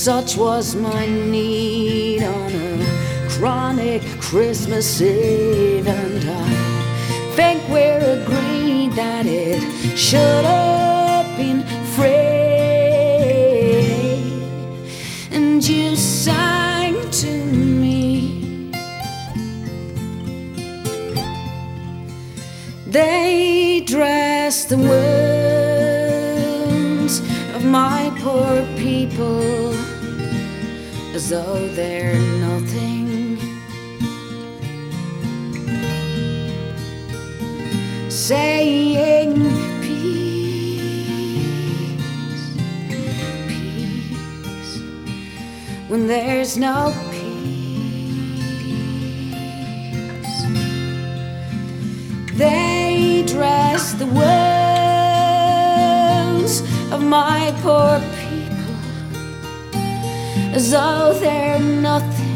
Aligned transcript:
Such 0.00 0.38
was 0.38 0.74
my 0.74 1.04
need 1.04 2.22
on 2.22 2.52
a 2.54 3.28
chronic 3.28 4.00
Christmas 4.18 5.02
Eve, 5.02 5.86
and 5.86 6.24
I 6.24 7.32
think 7.36 7.68
we're 7.68 8.22
agreed 8.22 8.92
that 8.92 9.26
it 9.26 9.60
should 9.98 10.46
have. 10.46 10.59
though 31.30 31.68
they're 31.68 32.18
nothing. 32.40 33.38
Saying 38.10 39.34
peace, 39.80 41.22
peace, 43.46 44.82
when 45.86 46.08
there's 46.08 46.56
no 46.56 46.92
peace. 47.12 47.20
They 52.34 53.22
dress 53.28 53.92
the 53.92 54.06
wounds 54.06 54.24
of 56.90 57.04
my 57.04 57.54
poor 57.62 58.00
as 60.52 60.70
though 60.72 61.12
they're 61.20 61.60
nothing. 61.60 62.28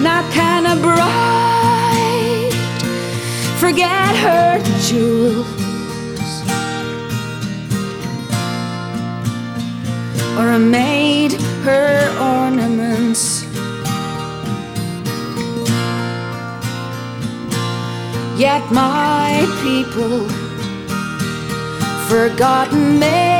Not 0.00 0.24
can 0.30 0.66
a 0.66 0.76
bride 0.80 2.54
forget 3.58 4.14
her 4.24 4.62
jewels, 4.86 5.48
or 10.38 10.52
a 10.52 10.58
maid 10.60 11.32
her 11.66 11.98
ornaments. 12.20 13.42
Yet 18.38 18.62
my 18.70 19.44
people 19.60 20.39
forgotten 22.10 22.98
me. 22.98 23.39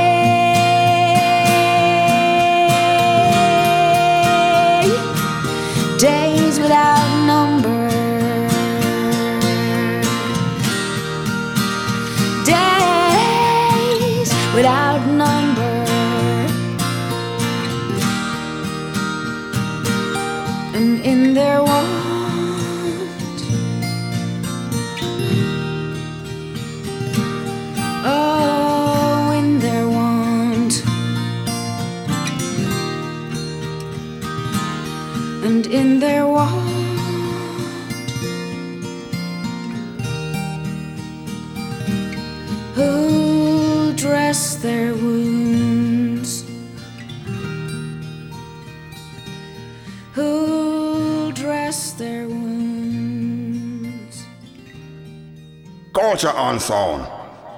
Watch 56.22 56.34
your 56.34 56.42
own 56.42 56.60
sound. 56.60 57.08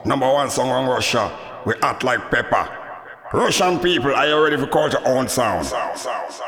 Number 0.04 0.32
one 0.32 0.48
song 0.48 0.70
on 0.70 0.88
Russia, 0.88 1.36
we 1.66 1.74
act 1.82 2.04
like 2.04 2.30
pepper. 2.30 2.68
Russian 3.32 3.80
people, 3.80 4.14
are 4.14 4.28
you 4.28 4.40
ready 4.40 4.56
for 4.56 4.68
your 4.92 5.08
own 5.08 5.26
sound? 5.26 5.66
sound, 5.66 5.98
sound, 5.98 6.32
sound. 6.32 6.41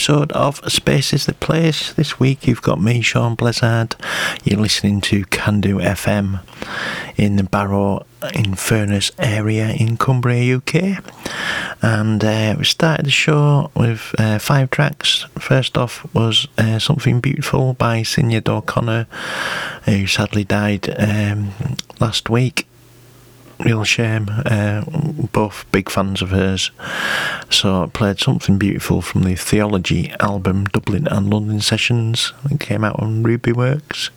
Episode 0.00 0.32
of 0.32 0.72
Space 0.72 1.12
is 1.12 1.26
the 1.26 1.34
Place. 1.34 1.92
This 1.92 2.18
week 2.18 2.46
you've 2.46 2.62
got 2.62 2.80
me, 2.80 3.02
Sean 3.02 3.34
Blizzard. 3.34 3.96
You're 4.44 4.58
listening 4.58 5.02
to 5.02 5.26
Cando 5.26 5.78
FM 5.78 6.40
in 7.18 7.36
the 7.36 7.42
Barrow 7.42 8.06
in 8.34 8.54
Furness 8.54 9.10
area 9.18 9.68
in 9.68 9.98
Cumbria, 9.98 10.56
UK. 10.56 11.04
And 11.82 12.24
uh, 12.24 12.54
we 12.56 12.64
started 12.64 13.04
the 13.04 13.10
show 13.10 13.70
with 13.76 14.14
uh, 14.18 14.38
five 14.38 14.70
tracks. 14.70 15.26
First 15.38 15.76
off 15.76 16.06
was 16.14 16.48
uh, 16.56 16.78
Something 16.78 17.20
Beautiful 17.20 17.74
by 17.74 18.00
Sinead 18.00 18.48
O'Connor, 18.48 19.06
who 19.84 20.06
sadly 20.06 20.44
died 20.44 20.88
um, 20.98 21.50
last 22.00 22.30
week 22.30 22.66
real 23.64 23.84
shame. 23.84 24.26
Uh, 24.28 24.84
both 25.32 25.64
big 25.72 25.90
fans 25.90 26.22
of 26.22 26.30
hers. 26.30 26.70
So 27.50 27.84
I 27.84 27.86
played 27.86 28.18
something 28.18 28.58
beautiful 28.58 29.02
from 29.02 29.22
the 29.22 29.34
Theology 29.36 30.12
album, 30.20 30.66
Dublin 30.66 31.06
and 31.08 31.30
London 31.30 31.60
Sessions. 31.60 32.32
It 32.50 32.60
came 32.60 32.84
out 32.84 32.98
on 33.00 33.22
Rubyworks. 33.22 34.10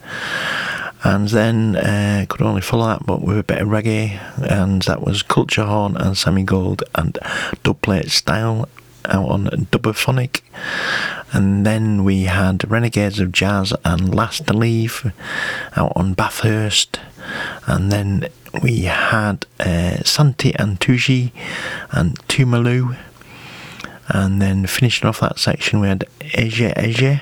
And 1.06 1.27
then 1.27 1.75
uh, 1.75 2.25
could 2.29 2.41
only 2.41 2.62
follow 2.62 2.88
that, 2.88 3.06
but 3.06 3.21
with 3.21 3.38
a 3.38 3.43
bit 3.43 3.62
of 3.62 3.67
reggae, 3.67 4.21
and 4.49 4.82
that 4.84 5.01
was 5.01 5.21
Culture 5.21 5.65
Horn 5.65 5.97
and 5.97 6.17
Sammy 6.17 6.43
Gold 6.43 6.84
and 6.95 7.17
Dubplate 7.65 8.10
Style 8.10 8.69
out 9.05 9.29
on 9.29 9.45
Dubophonic. 9.71 10.41
And 11.31 11.65
then 11.65 12.03
we 12.03 12.23
had 12.23 12.69
Renegades 12.69 13.19
of 13.19 13.31
Jazz 13.31 13.73
and 13.83 14.13
Last 14.13 14.47
to 14.47 14.53
Leave 14.53 15.11
out 15.75 15.93
on 15.95 16.13
Bathurst. 16.13 16.99
And 17.65 17.91
then 17.91 18.27
we 18.61 18.81
had 18.81 19.45
uh, 19.59 20.03
Santi 20.03 20.53
and 20.55 20.79
Tuğçe 20.79 21.31
and 21.91 22.19
Tumalu. 22.27 22.95
And 24.09 24.41
then 24.41 24.67
finishing 24.67 25.07
off 25.07 25.21
that 25.21 25.39
section, 25.39 25.79
we 25.79 25.87
had 25.87 26.05
Eje 26.19 26.73
Eje. 26.75 27.21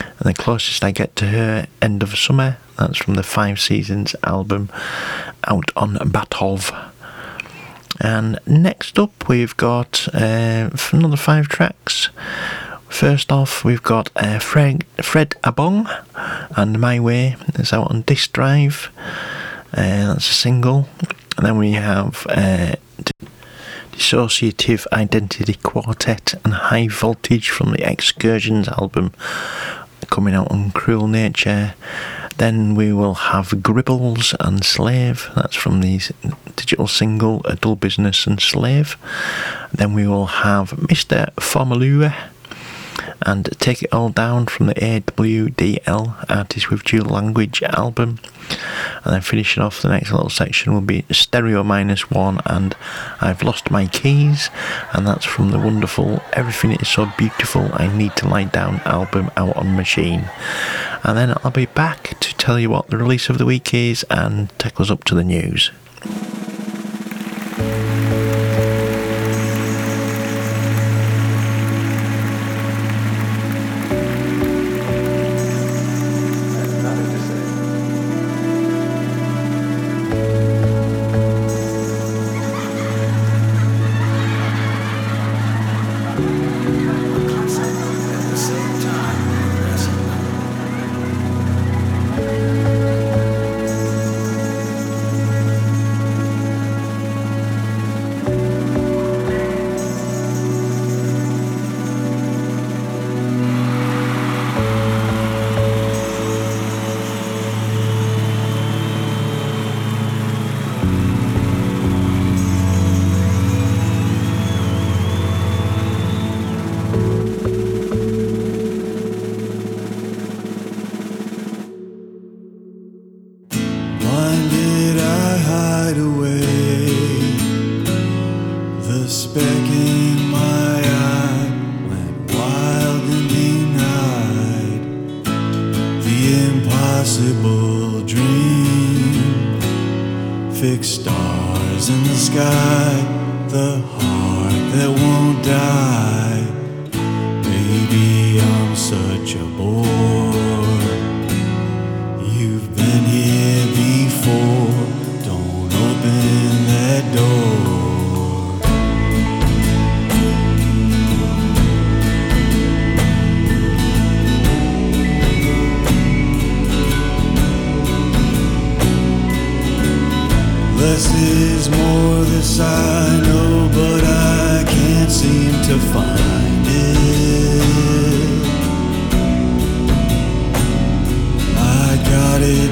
And 0.00 0.24
the 0.24 0.34
closest 0.34 0.82
I 0.82 0.90
get 0.90 1.14
to 1.16 1.26
her, 1.26 1.66
End 1.80 2.02
of 2.02 2.16
Summer. 2.18 2.56
That's 2.76 2.98
from 2.98 3.14
the 3.14 3.22
Five 3.22 3.60
Seasons 3.60 4.16
album 4.24 4.68
out 5.46 5.70
on 5.76 5.94
Batov. 5.96 6.90
And 8.00 8.38
next 8.46 8.98
up, 8.98 9.28
we've 9.28 9.56
got 9.56 10.08
uh, 10.12 10.70
another 10.92 11.16
five 11.16 11.48
tracks. 11.48 12.08
First 12.88 13.32
off, 13.32 13.64
we've 13.64 13.82
got 13.82 14.10
uh, 14.16 14.38
Fred, 14.38 14.84
Fred 15.02 15.34
Abong 15.42 15.88
and 16.56 16.80
My 16.80 17.00
Way. 17.00 17.36
It's 17.54 17.72
out 17.72 17.90
on 17.90 18.02
Disc 18.02 18.32
Drive. 18.32 18.90
Uh, 19.72 20.14
that's 20.14 20.30
a 20.30 20.34
single. 20.34 20.88
And 21.36 21.46
then 21.46 21.58
we 21.58 21.72
have 21.72 22.26
uh, 22.28 22.76
Dissociative 23.92 24.86
Identity 24.92 25.54
Quartet 25.54 26.34
and 26.44 26.54
High 26.54 26.88
Voltage 26.88 27.50
from 27.50 27.72
the 27.72 27.88
Excursions 27.88 28.68
album 28.68 29.12
coming 30.10 30.34
out 30.34 30.50
on 30.50 30.70
Cruel 30.70 31.08
Nature. 31.08 31.74
Then 32.38 32.74
we 32.74 32.92
will 32.92 33.14
have 33.14 33.62
Gribbles 33.62 34.34
and 34.40 34.64
Slave. 34.64 35.30
That's 35.36 35.56
from 35.56 35.80
the 35.80 36.00
digital 36.56 36.88
single 36.88 37.42
A 37.44 37.56
Dull 37.56 37.76
Business 37.76 38.26
and 38.26 38.40
Slave. 38.40 38.96
Then 39.72 39.94
we 39.94 40.06
will 40.06 40.26
have 40.26 40.70
Mr. 40.70 41.32
Phormula 41.34 42.12
and 43.22 43.44
Take 43.58 43.82
It 43.82 43.92
All 43.92 44.08
Down 44.08 44.46
from 44.46 44.66
the 44.66 44.74
AWDL 44.74 46.30
Artist 46.30 46.70
with 46.70 46.84
Dual 46.84 47.06
Language 47.06 47.62
album. 47.62 48.18
And 49.04 49.14
then 49.14 49.20
finishing 49.20 49.62
off 49.62 49.80
the 49.80 49.88
next 49.88 50.12
little 50.12 50.30
section 50.30 50.72
will 50.72 50.80
be 50.80 51.04
Stereo 51.10 51.62
Minus 51.62 52.10
One 52.10 52.40
and 52.46 52.76
I've 53.20 53.42
Lost 53.42 53.70
My 53.70 53.86
Keys, 53.86 54.50
and 54.92 55.06
that's 55.06 55.24
from 55.24 55.50
the 55.50 55.58
wonderful 55.58 56.22
Everything 56.32 56.72
Is 56.72 56.88
So 56.88 57.10
Beautiful 57.16 57.70
I 57.74 57.86
Need 57.86 58.16
to 58.16 58.28
Lie 58.28 58.44
Down 58.44 58.80
album 58.84 59.30
out 59.36 59.56
on 59.56 59.76
Machine. 59.76 60.30
And 61.02 61.16
then 61.16 61.34
I'll 61.42 61.50
be 61.50 61.66
back 61.66 62.18
to 62.20 62.34
tell 62.36 62.58
you 62.58 62.70
what 62.70 62.88
the 62.88 62.98
release 62.98 63.28
of 63.28 63.38
the 63.38 63.46
week 63.46 63.72
is 63.74 64.04
and 64.10 64.50
take 64.58 64.80
us 64.80 64.90
up 64.90 65.04
to 65.04 65.14
the 65.14 65.24
news. 65.24 65.70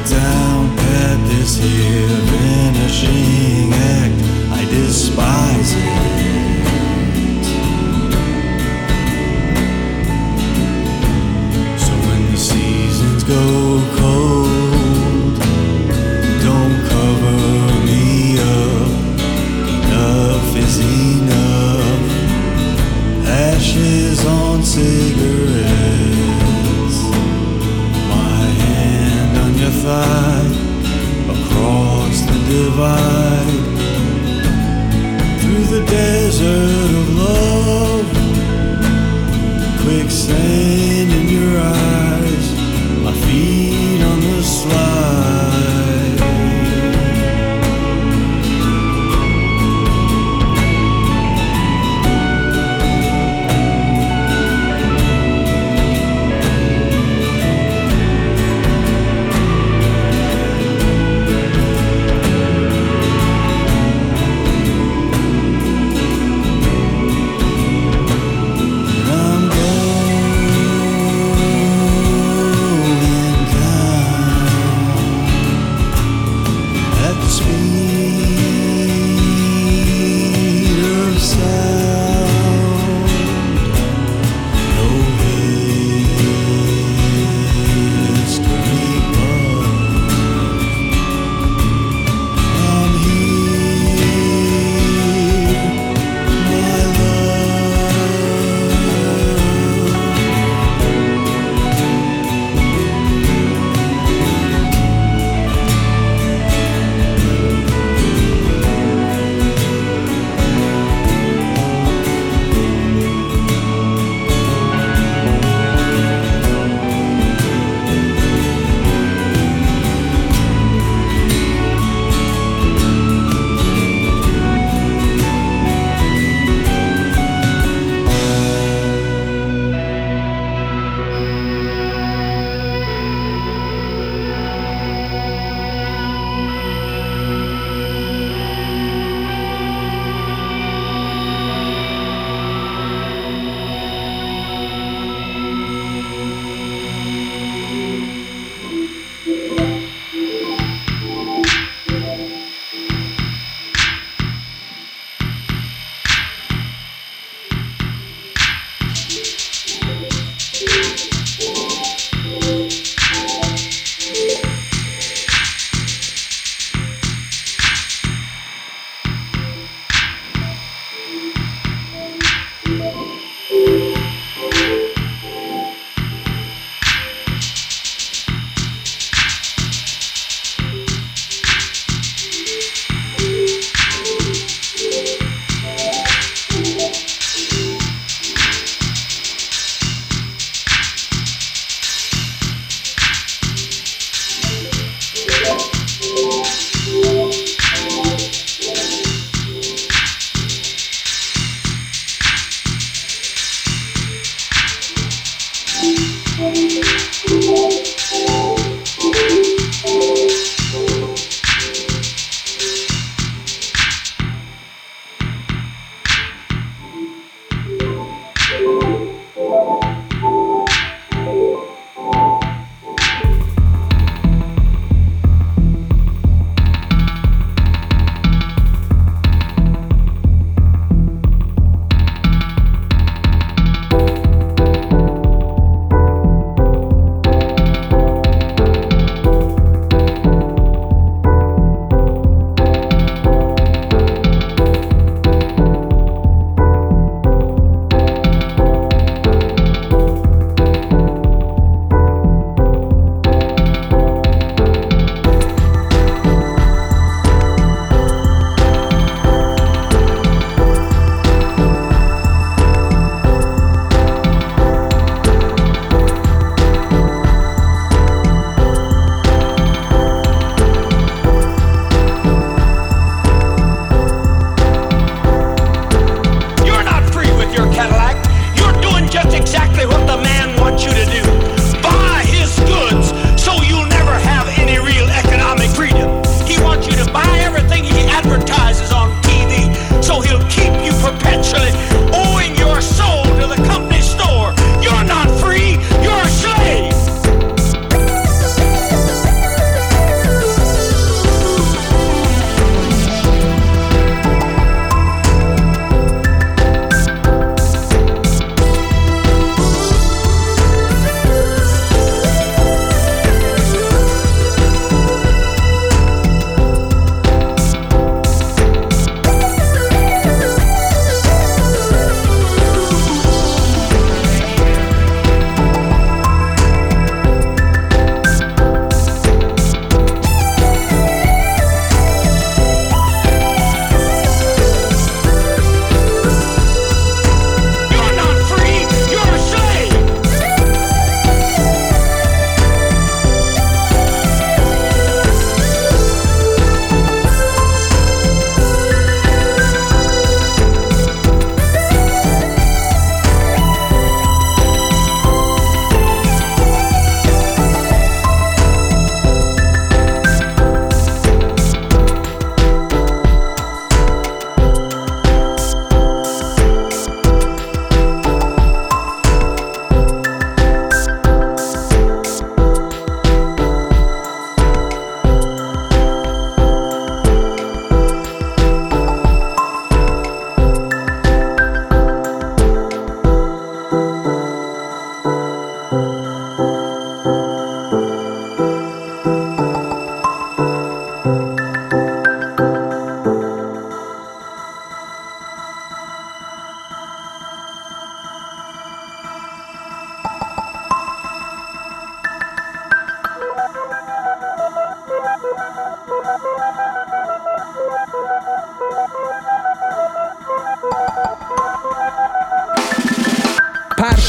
Down 0.09 0.77
pat 0.77 1.19
this 1.29 1.57
here 1.57 2.09
vanishing 2.31 3.73
act. 3.73 4.15
I 4.53 4.65
despise 4.71 5.73
it. 5.75 6.32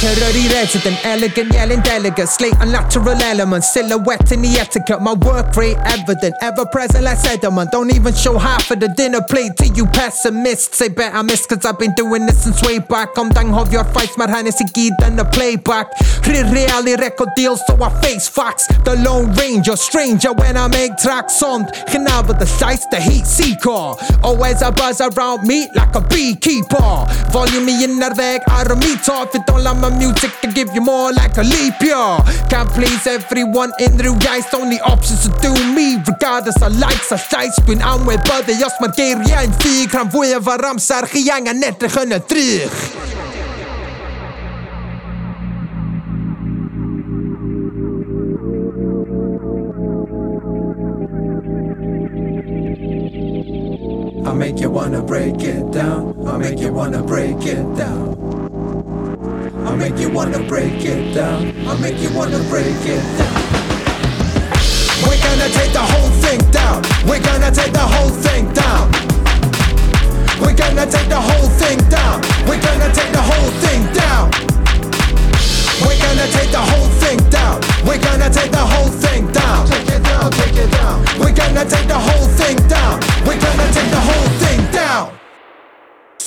Literary 0.04 0.50
resident, 0.50 1.00
elegant, 1.06 1.54
yelling 1.54 1.80
delegate, 1.80 2.28
slate 2.28 2.54
unnatural 2.60 3.16
elements, 3.22 3.72
silhouette 3.72 4.34
in 4.34 4.42
the 4.42 4.60
etiquette. 4.60 5.02
My 5.02 5.14
work 5.14 5.56
rate 5.56 5.78
evident, 5.86 6.36
ever 6.42 6.66
present 6.66 7.06
like 7.06 7.18
sediment. 7.18 7.72
Don't 7.72 7.90
even 7.96 8.14
show 8.14 8.38
half 8.38 8.70
of 8.70 8.82
the 8.82 8.90
dinner 8.90 9.22
plate 9.22 9.56
to 9.60 9.68
you 9.70 9.86
pessimists. 9.86 10.78
Say 10.78 10.90
bet 10.90 11.16
I 11.16 11.22
miss 11.22 11.46
cause 11.46 11.64
I've 11.66 11.80
been 11.80 11.94
doing 11.94 12.26
this 12.26 12.44
since 12.44 12.62
way 12.62 12.80
back. 12.80 13.18
I'm 13.18 13.30
den 13.30 13.48
har 13.54 13.66
your 13.72 13.86
fights 13.86 14.18
my 14.18 14.28
med 14.28 14.36
Hennessy 14.36 14.66
den 15.00 15.20
a 15.20 15.24
playback. 15.24 15.88
Real 16.28 16.48
i 16.52 16.96
record 17.00 17.30
deals 17.38 17.62
so 17.66 17.82
I 17.82 17.90
face 18.02 18.28
facts. 18.28 18.68
The 18.84 18.98
lone 18.98 19.32
ranger, 19.36 19.78
stranger 19.78 20.34
when 20.34 20.58
I 20.58 20.68
make 20.68 20.98
tracks 20.98 21.42
on. 21.42 21.64
Genava 21.88 22.38
the 22.38 22.46
sights, 22.46 22.86
the 22.92 23.00
heat 23.00 23.26
seeker. 23.26 23.96
Always 24.22 24.62
a 24.64 24.72
buzz 24.74 25.00
around 25.00 25.48
me 25.48 25.70
like 25.76 25.96
a 25.96 26.02
beekeeper. 26.02 27.06
Volume 27.32 27.70
in 27.70 27.80
the 27.80 27.88
innerväg, 27.88 28.42
I 28.50 28.66
don't 28.66 28.80
meet 28.80 29.08
off. 29.08 29.34
It 29.34 29.46
don't 29.48 29.64
like 29.64 29.78
my 29.78 29.93
music, 29.98 30.32
I 30.44 30.48
give 30.48 30.74
you 30.76 30.82
more 30.82 31.12
like 31.14 31.38
a 31.38 31.44
leap 31.44 31.82
year. 31.82 32.18
Can't 32.50 32.70
please 32.70 33.08
everyone 33.08 33.72
in 33.80 33.98
the 33.98 34.04
guys, 34.20 34.54
only 34.54 34.80
options 34.82 35.24
to 35.24 35.30
do 35.42 35.54
me. 35.74 35.98
Regardless 36.08 36.62
of 36.62 36.76
likes 36.80 37.12
or 37.12 37.18
sites, 37.18 37.60
bin 37.68 37.82
aan 37.82 38.06
med 38.06 38.20
både 38.26 38.52
jag 38.52 38.72
som 38.72 38.92
ger 38.98 39.24
jag 39.30 39.44
en 39.44 39.54
fyrkram. 39.54 40.12
Får 40.12 40.26
jag 40.26 40.40
vara 40.40 40.58
ramsar, 40.58 41.08
gianga 41.14 41.54
nätter, 41.54 41.90
skönna 41.90 42.18
dryg. 42.18 42.70
I'll 54.26 54.36
make 54.36 54.60
you 54.60 54.70
wanna 54.70 55.02
break 55.02 55.44
it 55.44 55.72
down. 55.72 56.28
I'll 56.28 56.40
make 56.40 56.60
you 56.60 56.74
wanna 56.74 57.04
break 57.04 57.46
it 57.46 57.76
down. 57.78 58.33
I'll 59.74 59.80
make 59.80 59.98
you 59.98 60.12
wanna 60.12 60.38
break 60.38 60.86
it 60.86 61.16
down. 61.16 61.52
I'll 61.66 61.80
make 61.80 61.98
you 61.98 62.14
wanna 62.14 62.38
break 62.48 62.78
it 62.86 63.02
down. 63.18 63.42
We're 65.02 65.18
gonna 65.18 65.50
take 65.50 65.74
the 65.74 65.82
whole 65.82 66.12
thing 66.22 66.38
down. 66.52 66.84
We're 67.10 67.20
gonna 67.20 67.50
take 67.50 67.74
the 67.74 67.80
whole 67.82 68.14
thing 68.22 68.54
down. 68.54 68.92
We're 70.40 70.54
gonna 70.54 70.86
take 70.86 71.10
the 71.10 71.20
whole 71.20 71.50
thing 71.58 71.80
down. 71.90 72.22
We're 72.46 72.62
gonna 72.62 72.94
take 72.94 73.12
the 73.18 73.24
whole 73.26 73.50
thing 73.66 73.82
down. 73.98 74.30
We're 75.82 75.98
gonna 75.98 76.28
take 76.30 76.52
the 76.52 76.62
whole 76.62 76.90
thing 77.02 77.18
down. 77.32 77.58
We're 77.84 77.98
gonna 77.98 78.30
take 78.30 78.52
the 78.52 78.66
whole 78.74 78.94
thing 78.94 79.26
down. 79.32 79.66
Take 79.66 79.90
it 79.90 80.04
down, 80.04 80.32
take 80.34 80.56
it 80.56 80.70
down. 80.70 81.02
We're 81.18 81.34
gonna 81.34 81.66
take 81.66 81.88
the 81.88 81.98
whole 81.98 82.28
thing 82.38 82.58
down. 82.70 83.02
We're 83.26 83.42
gonna 83.42 83.68
take 83.74 83.90
the 83.90 84.04
whole 84.06 84.30
thing 84.38 84.72
down. 84.72 85.23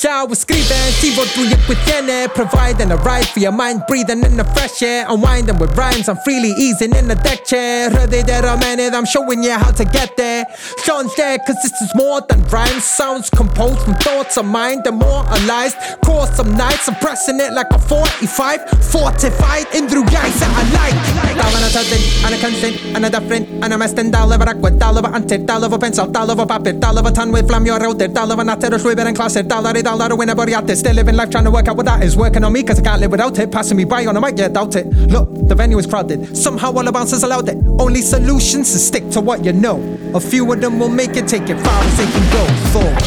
Shower 0.06 0.36
skriven, 0.36 0.92
see 1.02 1.10
what 1.16 1.26
du 1.34 1.48
gick 1.50 1.66
with 1.66 1.84
Jenny 1.84 2.28
Providing 2.28 2.92
a 2.92 2.96
ride 2.98 3.26
for 3.26 3.40
your 3.40 3.50
mind, 3.50 3.82
breathing 3.88 4.22
in 4.22 4.36
the 4.36 4.44
fresh 4.54 4.80
air. 4.80 5.04
Unwinding 5.08 5.58
with 5.58 5.76
rhymes, 5.76 6.08
I'm 6.08 6.16
freely 6.18 6.50
easing 6.50 6.94
in 6.94 7.08
the 7.08 7.16
deck 7.16 7.44
chair. 7.44 7.90
Ready 7.90 8.22
there 8.22 8.46
a 8.46 8.56
minute, 8.56 8.94
I'm 8.94 9.04
showing 9.04 9.42
you 9.42 9.50
how 9.50 9.72
to 9.72 9.84
get 9.84 10.16
there. 10.16 10.46
Sean's 10.84 11.12
there, 11.16 11.38
cause 11.38 11.56
this 11.60 11.72
is 11.82 11.92
more 11.96 12.20
than 12.28 12.40
rhymes. 12.54 12.84
Sounds 12.84 13.28
composed 13.30 13.80
from 13.80 13.94
thoughts 13.94 14.36
of 14.36 14.44
mine, 14.44 14.82
demoralized 14.82 15.76
Cause 16.04 16.36
some 16.36 16.54
nights, 16.54 16.88
I'm 16.88 16.94
pressing 17.02 17.40
it 17.40 17.52
like 17.52 17.66
a 17.72 17.78
45 17.80 18.62
Fortified. 18.86 19.66
In 19.74 19.88
through 19.88 20.04
guys 20.04 20.38
that 20.38 20.52
I 20.54 20.62
like. 20.78 20.98
Dollar 21.34 21.60
na 21.60 21.68
tadin, 21.74 22.02
ana 22.24 22.38
consent, 22.38 22.76
ana 22.94 23.10
different 23.10 23.64
Ana 23.64 23.76
mest 23.76 23.98
en 23.98 24.12
dollar 24.12 24.38
var 24.38 24.54
aqua, 24.54 24.70
dollar 24.70 25.02
var 25.02 25.14
antet 25.14 25.48
Dollar 25.48 25.68
var 25.68 25.78
pencil, 25.78 26.06
dollar 26.12 26.36
var 26.36 26.46
papper 26.46 26.72
Dollar 26.74 27.02
var 27.02 27.10
tann 27.10 27.32
with 27.32 27.48
flam, 27.48 27.66
you're 27.66 27.84
out 27.84 27.98
there. 27.98 28.08
Dollar 28.08 28.36
var 28.36 28.44
natter 28.44 28.74
och 28.74 28.80
swiver 28.80 29.06
en 29.06 29.14
klasser 29.14 29.42
Dollar 29.42 29.74
i 29.96 29.98
dollar 29.98 30.12
och 30.12 30.18
whenever 30.18 30.56
out 30.56 30.66
there 30.66 30.76
Still 30.76 30.94
living 30.94 31.16
life 31.16 31.30
trying 31.30 31.44
to 31.44 31.50
work 31.50 31.68
out 31.68 31.76
what 31.76 31.86
that 31.86 32.02
is 32.04 32.16
Working 32.16 32.44
on 32.44 32.52
me 32.52 32.62
cause 32.62 32.78
I 32.78 32.82
can't 32.82 33.00
live 33.00 33.10
without 33.10 33.38
it. 33.38 33.50
Passing 33.50 33.76
me 33.76 33.84
by 33.84 34.06
on 34.06 34.16
a 34.16 34.20
mic, 34.20 34.38
yeah, 34.38 34.48
doubt 34.48 34.76
it. 34.76 34.86
Look, 35.10 35.48
the 35.48 35.54
venue 35.54 35.78
is 35.78 35.86
crowded. 35.86 36.36
Somehow 36.36 36.72
all 36.72 36.84
the 36.84 36.92
bouncers 36.92 37.22
allowed 37.22 37.48
it. 37.48 37.56
Only 37.78 38.02
solutions 38.02 38.74
is 38.74 38.86
stick 38.86 39.08
to 39.10 39.20
what 39.20 39.44
you 39.44 39.52
know. 39.52 39.80
A 40.14 40.20
few 40.20 40.52
of 40.52 40.60
them 40.60 40.78
will 40.78 40.88
make 40.88 41.16
it, 41.16 41.28
take 41.28 41.48
it 41.48 41.58
far 41.60 41.82
as 41.82 41.96
they 41.96 42.06
can 42.06 42.32
go. 42.32 42.46
Forward 42.72 43.02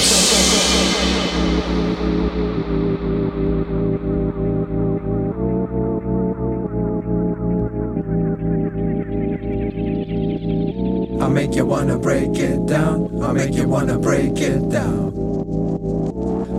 I'll 11.21 11.29
make 11.29 11.55
you 11.55 11.65
wanna 11.65 11.97
break 11.97 12.37
it 12.37 12.65
down. 12.65 13.21
I'll 13.21 13.33
make 13.33 13.53
you 13.53 13.67
wanna 13.67 13.99
break 13.99 14.39
it 14.39 14.69
down. 14.69 15.18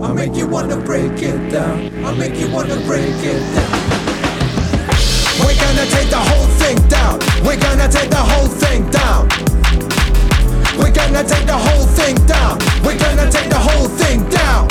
I'll 0.03 0.15
make 0.15 0.35
you 0.35 0.47
wanna 0.47 0.77
break 0.77 1.21
it 1.21 1.51
down. 1.51 2.03
I'll 2.03 2.15
make 2.15 2.35
you 2.35 2.49
wanna 2.51 2.75
break 2.87 3.13
it 3.21 3.41
down. 3.53 3.71
We're 5.39 5.53
gonna 5.61 5.85
take 5.93 6.09
the 6.09 6.17
whole 6.17 6.47
thing 6.57 6.77
down. 6.89 7.19
We're 7.45 7.61
gonna 7.61 7.87
take 7.87 8.09
the 8.09 8.17
whole 8.17 8.47
thing 8.47 8.89
down. 8.89 9.29
We're 10.79 10.91
gonna 10.91 11.23
take 11.23 11.45
the 11.45 11.53
whole 11.53 11.85
thing 11.85 12.15
down. 12.25 12.57
We're 12.83 12.97
gonna 12.97 13.29
take 13.29 13.49
the 13.49 13.61
whole 13.61 13.87
thing 13.87 14.27
down. 14.29 14.67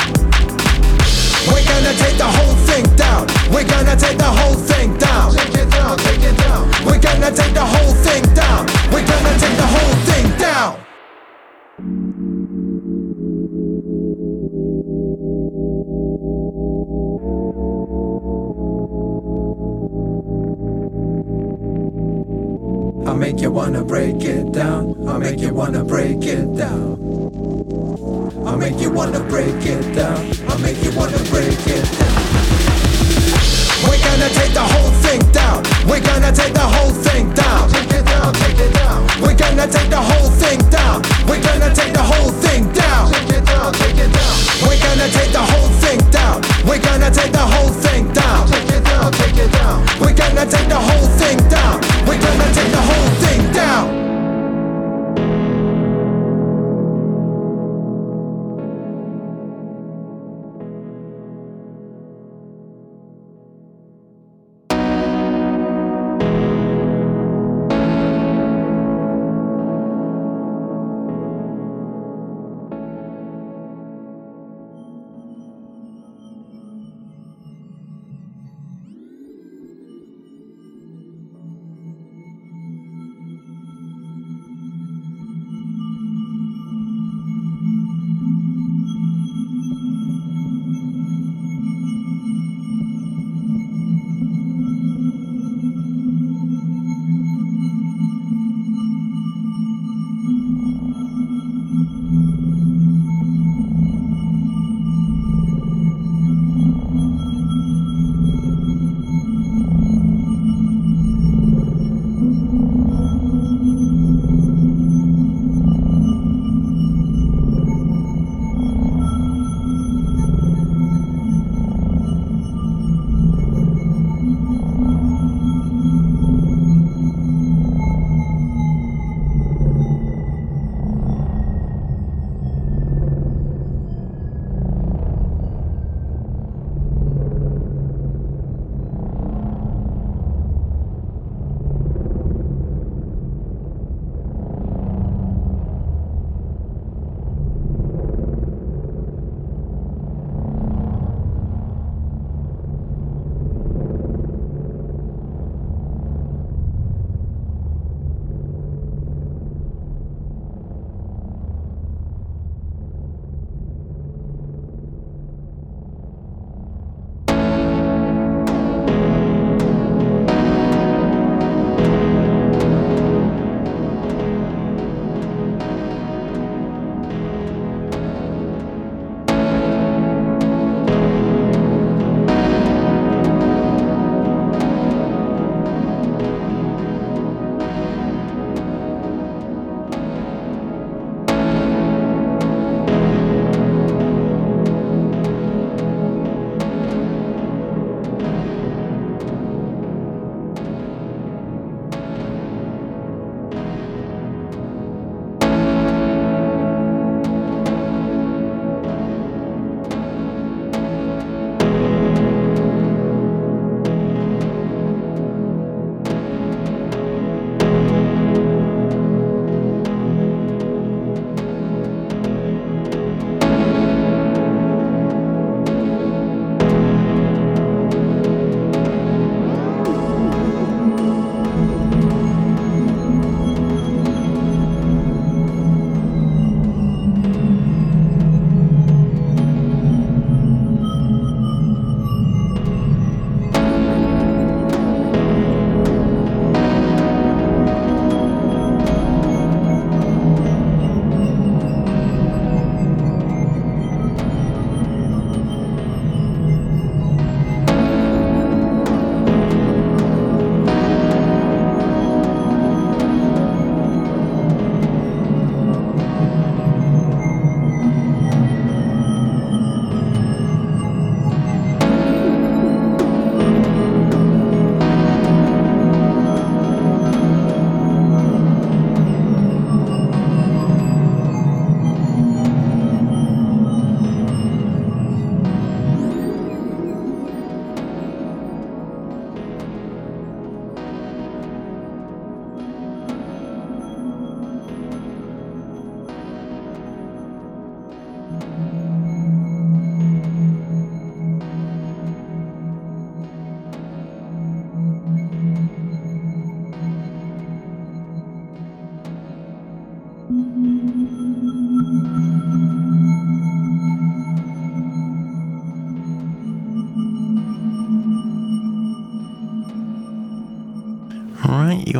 We're 1.46 1.64
gonna 1.64 1.94
take 1.94 2.18
the 2.18 2.26
whole 2.26 2.56
thing 2.66 2.84
down. 2.96 3.26
We're 3.54 3.68
gonna 3.70 3.96
take 3.96 4.18
the 4.18 4.24
whole 4.24 4.54
thing 4.54 4.98
down. 4.98 5.32
Take 5.32 5.54
it 5.54 5.70
down, 5.70 5.96
take 5.98 6.22
it 6.24 6.36
down. 6.38 6.68
We're 6.84 6.98
gonna 6.98 7.30
take 7.30 7.54
the 7.54 7.64
whole 7.64 7.94
thing 8.02 8.24
down. 8.34 8.66
We're 8.92 9.06
gonna 9.06 9.38
take 9.38 9.56
the 9.56 9.68
whole 9.74 9.94
thing 10.10 10.26
down. 10.38 10.89
Make 23.40 23.46
you 23.46 23.52
wanna 23.52 23.82
break 23.82 24.22
it 24.22 24.52
down. 24.52 25.08
I'll 25.08 25.18
make 25.18 25.40
you 25.40 25.54
wanna 25.54 25.82
break 25.82 26.22
it 26.24 26.56
down. 26.56 26.98
I'll 28.44 28.58
make 28.58 28.78
you 28.78 28.90
wanna 28.90 29.20
break 29.30 29.64
it 29.64 29.94
down. 29.94 30.30
I'll 30.46 30.58
make 30.58 30.76
you 30.84 30.92
wanna 30.94 31.16
break 31.30 31.58
it 31.66 31.84
down. 31.98 32.22
We're 33.82 34.04
gonna 34.04 34.28
take 34.28 34.52
the 34.52 34.60
whole 34.60 34.90
thing 35.00 35.20
down. 35.32 35.39
We're 35.88 36.00
gonna 36.00 36.32
take 36.32 36.54
the 36.54 36.60
whole 36.60 36.90
thing 36.90 37.32
down. 37.34 37.68
Take 37.70 37.90
it 37.92 38.04
down, 38.06 38.34
take 38.34 38.58
it 38.58 38.72
down. 38.74 39.06
We're 39.20 39.36
gonna 39.36 39.66
take 39.66 39.90
the 39.90 40.00
whole 40.00 40.30
thing 40.30 40.58
down. 40.70 41.02
We're 41.28 41.42
gonna 41.42 41.74
take 41.74 41.92
the 41.92 42.02
whole 42.02 42.30
thing 42.30 42.72
down. 42.72 43.12
Take 43.12 43.38
it 43.38 43.44
down, 43.46 43.72
take 43.74 43.98
it 43.98 44.12
down. 44.12 44.36
We're 44.66 44.80
gonna 44.80 45.08
take 45.08 45.32
the 45.32 45.44
whole 45.44 45.70
thing 45.82 45.98
down. 46.10 46.42
We're 46.66 46.82
gonna 46.82 47.10
take 47.10 47.32
the 47.32 47.46
whole 47.52 47.70
thing 47.70 48.12
down. 48.12 48.46
Take 48.48 48.70
it 48.70 48.84
down, 48.84 49.12
take 49.12 49.36
it 49.36 49.52
down. 49.52 49.86
We're 50.00 50.14
gonna 50.14 50.46
take 50.46 50.68
the 50.68 50.80
whole 50.80 51.08
thing 51.20 51.38
down. 51.48 51.80
We're 52.06 52.20
gonna 52.20 52.48
take 52.54 52.70
the 52.70 52.84
whole 52.90 53.10
thing 53.24 53.52
down. 53.52 54.09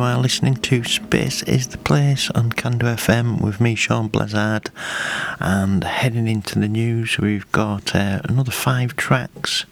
You 0.01 0.07
are 0.07 0.17
listening 0.17 0.55
to 0.55 0.83
Space 0.83 1.43
is 1.43 1.67
the 1.67 1.77
Place 1.77 2.31
on 2.31 2.53
Cando 2.53 2.95
FM 2.95 3.39
with 3.39 3.61
me, 3.61 3.75
Sean 3.75 4.07
Blizzard. 4.07 4.71
And 5.39 5.83
heading 5.83 6.27
into 6.27 6.57
the 6.57 6.67
news, 6.67 7.19
we've 7.19 7.49
got 7.51 7.95
uh, 7.95 8.19
another 8.23 8.49
five 8.49 8.95
tracks. 8.95 9.65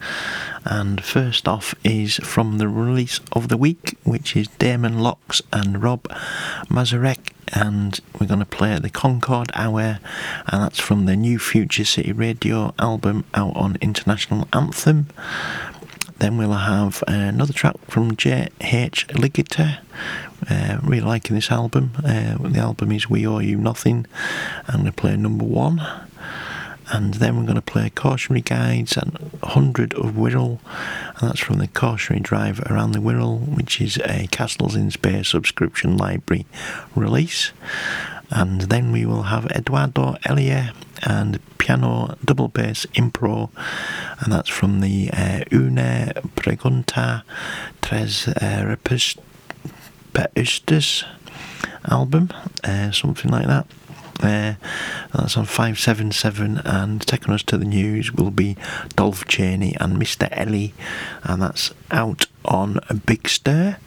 And 0.64 1.02
first 1.02 1.48
off 1.48 1.74
is 1.82 2.18
from 2.18 2.58
the 2.58 2.68
release 2.68 3.18
of 3.32 3.48
the 3.48 3.56
week, 3.56 3.98
which 4.04 4.36
is 4.36 4.46
Damon 4.46 5.00
Locks 5.00 5.42
and 5.52 5.82
Rob 5.82 6.04
Mazurek. 6.68 7.32
And 7.52 7.98
we're 8.20 8.28
going 8.28 8.38
to 8.38 8.46
play 8.46 8.78
the 8.78 8.88
Concord 8.88 9.50
Hour, 9.54 9.98
and 10.46 10.62
that's 10.62 10.78
from 10.78 11.06
the 11.06 11.16
new 11.16 11.40
Future 11.40 11.84
City 11.84 12.12
Radio 12.12 12.72
album 12.78 13.24
out 13.34 13.56
on 13.56 13.78
International 13.80 14.46
Anthem. 14.52 15.08
Then 16.20 16.36
we'll 16.36 16.52
have 16.52 17.02
another 17.08 17.54
track 17.54 17.76
from 17.88 18.14
J.H. 18.14 19.06
Ligter. 19.14 19.78
Uh, 20.48 20.78
really 20.82 21.00
liking 21.00 21.34
this 21.34 21.50
album. 21.50 21.92
Uh, 21.96 22.36
the 22.38 22.58
album 22.58 22.92
is 22.92 23.08
We 23.08 23.26
Owe 23.26 23.38
You 23.38 23.56
Nothing. 23.56 24.06
I'm 24.68 24.80
going 24.80 24.84
to 24.84 24.92
play 24.92 25.16
number 25.16 25.44
one. 25.46 25.80
And 26.92 27.14
then 27.14 27.36
we're 27.38 27.44
going 27.44 27.54
to 27.54 27.62
play 27.62 27.88
Cautionary 27.88 28.42
Guides 28.42 28.98
and 28.98 29.16
100 29.40 29.94
of 29.94 30.12
Wirral. 30.12 30.58
And 31.20 31.30
that's 31.30 31.40
from 31.40 31.58
the 31.58 31.68
Cautionary 31.68 32.20
Drive 32.20 32.60
Around 32.68 32.92
the 32.92 32.98
Wirral, 32.98 33.38
which 33.56 33.80
is 33.80 33.96
a 34.04 34.26
Castles 34.30 34.74
in 34.74 34.90
Space 34.90 35.28
subscription 35.28 35.96
library 35.96 36.44
release. 36.94 37.52
And 38.30 38.62
then 38.62 38.92
we 38.92 39.04
will 39.04 39.24
have 39.24 39.46
Eduardo 39.46 40.16
Elia 40.24 40.72
and 41.02 41.40
piano 41.58 42.16
double 42.24 42.48
bass 42.48 42.86
impro, 42.94 43.50
and 44.20 44.32
that's 44.32 44.48
from 44.48 44.80
the 44.80 45.10
uh, 45.12 45.40
Une 45.52 46.12
Pregunta 46.36 47.22
Tres 47.80 48.28
uh, 48.28 48.76
Respostas 48.84 51.04
album, 51.90 52.30
uh, 52.64 52.90
something 52.92 53.30
like 53.30 53.46
that. 53.46 53.66
Uh, 54.22 54.54
that's 55.14 55.36
on 55.36 55.44
577 55.44 56.58
and 56.64 57.00
taking 57.06 57.32
us 57.32 57.42
to 57.44 57.56
the 57.56 57.64
news 57.64 58.12
will 58.12 58.30
be 58.30 58.56
Dolph 58.96 59.26
Chaney 59.26 59.76
and 59.80 59.96
Mr. 59.96 60.28
Ellie 60.30 60.74
and 61.24 61.42
that's 61.42 61.72
out 61.90 62.26
on 62.44 62.78
a 62.88 62.94
Big 62.94 63.28
Stir 63.28 63.78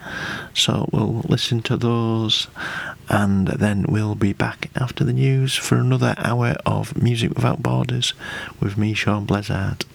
so 0.54 0.90
we'll 0.92 1.24
listen 1.28 1.62
to 1.64 1.78
those 1.78 2.48
and 3.10 3.48
then 3.48 3.86
we'll 3.88 4.16
be 4.16 4.34
back 4.34 4.70
after 4.76 5.04
the 5.04 5.14
news 5.14 5.56
for 5.56 5.76
another 5.76 6.16
hour 6.18 6.56
of 6.66 7.02
Music 7.02 7.34
Without 7.36 7.62
Borders 7.62 8.14
with 8.60 8.78
me 8.78 8.94
Sean 8.94 9.26
Blizzard 9.26 9.86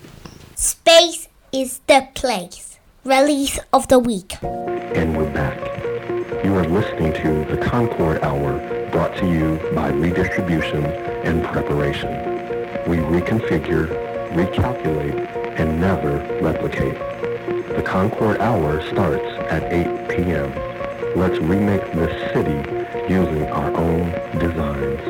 Space 0.54 1.28
is 1.52 1.78
the 1.86 2.08
place. 2.14 2.78
Release 3.04 3.58
of 3.72 3.86
the 3.88 3.98
week. 3.98 4.36
And 4.42 5.16
we're 5.16 5.32
back. 5.32 5.56
You 6.44 6.54
are 6.56 6.66
listening 6.66 7.12
to 7.14 7.44
the 7.54 7.62
Concord 7.64 8.22
Hour 8.22 8.58
brought 8.90 9.16
to 9.16 9.26
you 9.26 9.60
by 9.74 9.88
Redistribution 9.88 10.84
and 10.84 11.44
Preparation. 11.44 12.10
We 12.86 12.96
reconfigure, 12.98 13.88
recalculate, 14.32 15.58
and 15.58 15.80
never 15.80 16.18
replicate. 16.40 16.96
The 17.76 17.82
Concord 17.82 18.40
Hour 18.40 18.82
starts 18.88 19.26
at 19.50 19.72
8 19.72 20.08
p.m. 20.08 20.52
Let's 21.16 21.38
remake 21.38 21.92
this 21.92 22.32
city 22.32 22.58
using 23.12 23.46
our 23.48 23.74
own 23.76 24.10
designs. 24.38 25.07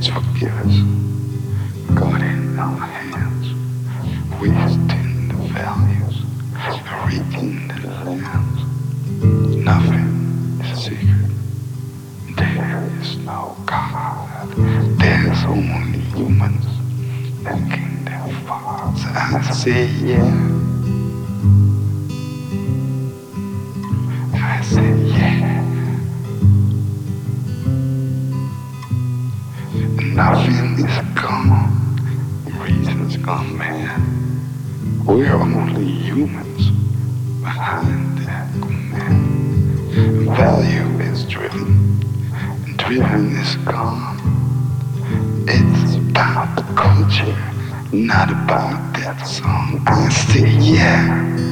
Let's 0.00 0.12
forgive 0.14 0.52
us. 0.54 0.76
God 1.94 2.22
in 2.22 2.58
our 2.58 2.74
hands. 2.74 3.52
We 4.40 4.48
tend 4.88 5.30
the 5.30 5.36
values, 5.52 6.22
reaping 7.06 7.68
the 7.68 8.04
lands. 8.06 8.60
Nothing 9.62 10.58
is 10.64 10.70
a 10.70 10.76
secret. 10.80 11.30
There 12.34 12.90
is 13.02 13.18
no 13.18 13.54
God. 13.66 14.48
There's 14.98 15.44
only 15.44 15.98
humans 16.16 16.64
and 17.44 18.06
their 18.06 18.26
thoughts. 18.46 19.02
I 19.04 19.50
say 19.52 19.84
yeah. 19.84 20.59
Gone 33.22 33.58
mad. 33.58 34.00
We're 35.06 35.34
only 35.34 35.84
humans 35.84 36.70
behind 37.42 38.18
that 38.18 38.50
command. 38.54 39.90
Value 40.36 41.00
is 41.00 41.24
driven. 41.24 42.00
And 42.32 42.78
driven 42.78 43.36
is 43.36 43.56
gone. 43.56 44.16
It's 45.46 45.96
about 45.96 46.56
culture, 46.76 47.36
not 47.92 48.30
about 48.30 48.94
that 48.94 49.22
song. 49.26 49.82
I 49.86 50.08
yeah. 50.60 51.49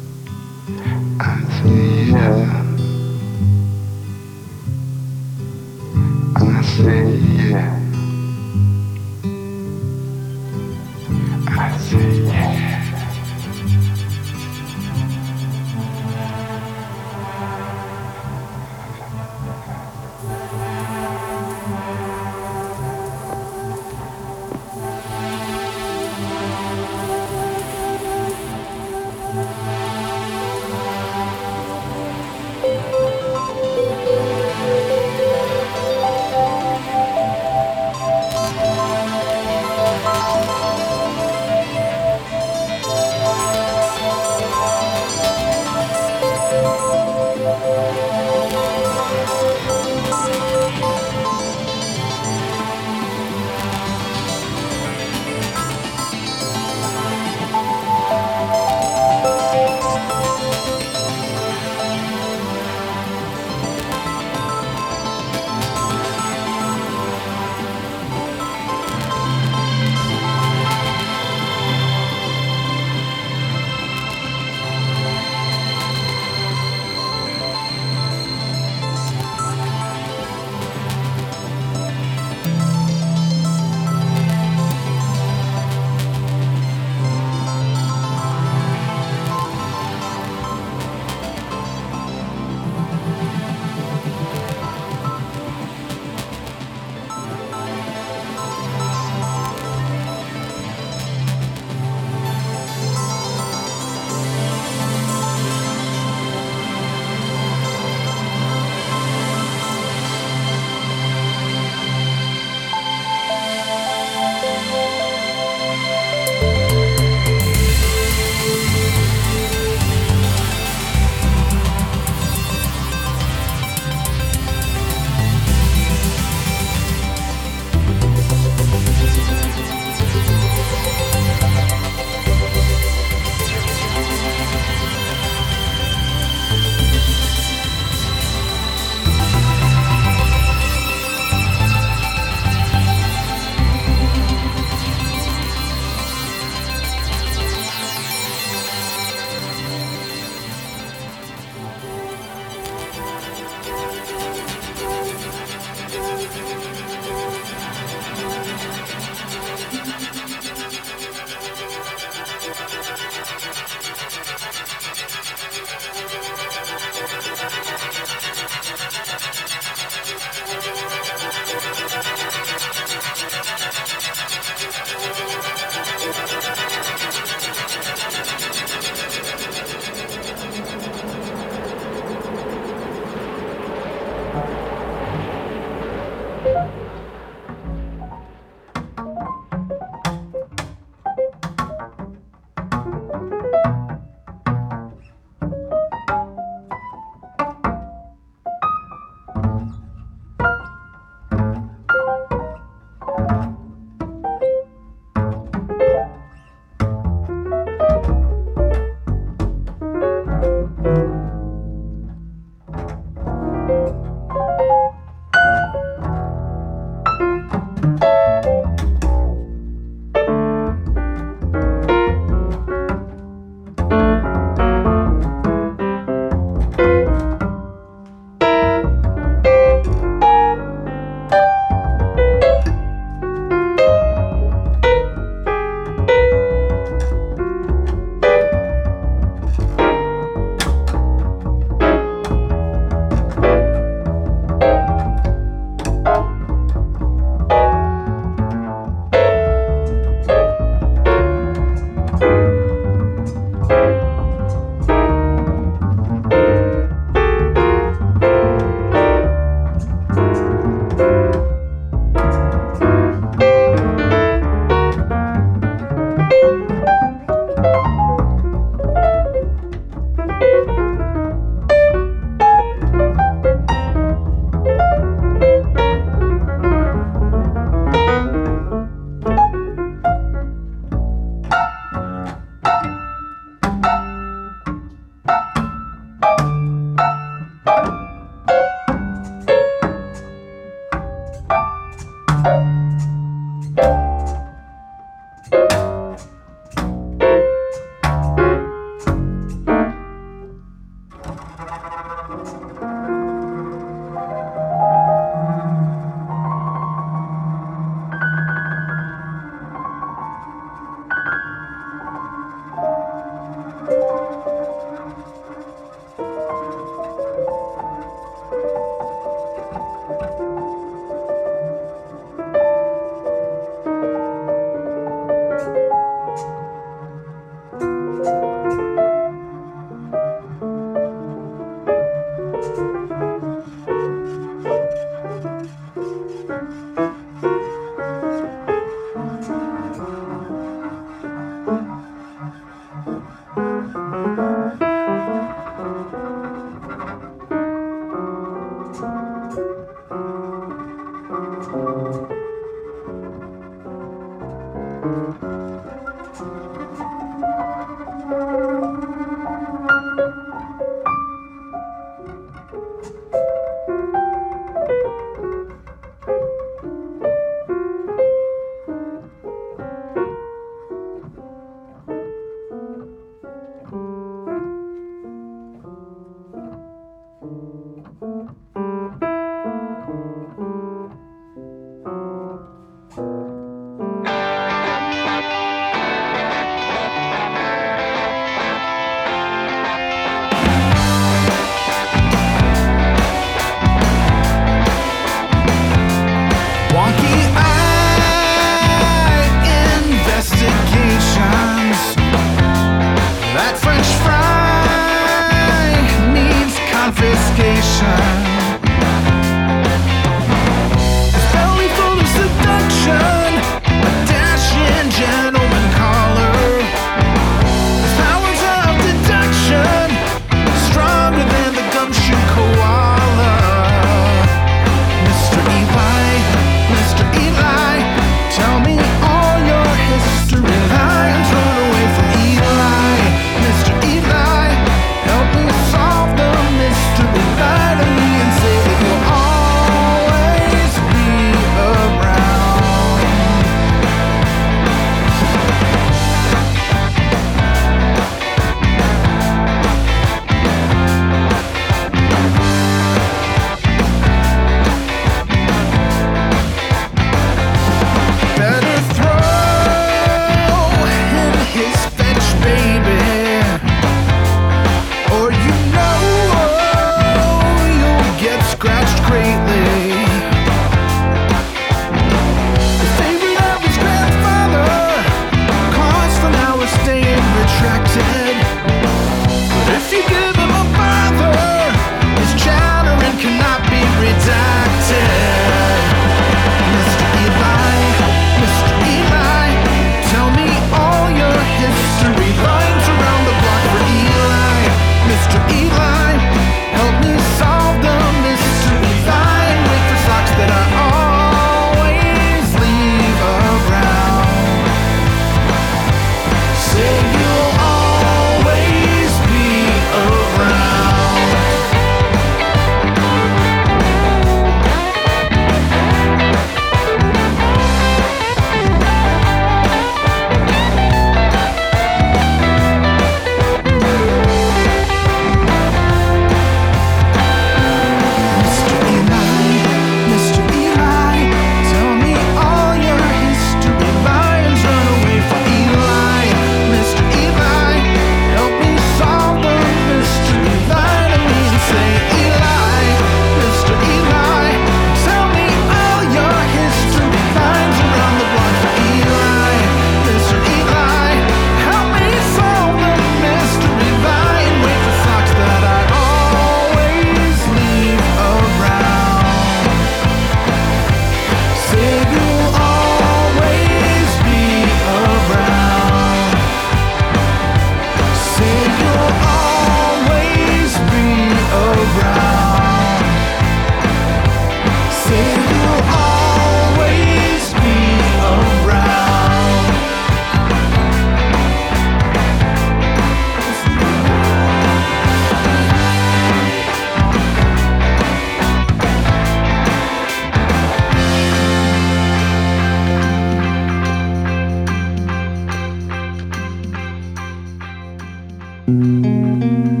Música 598.91 600.00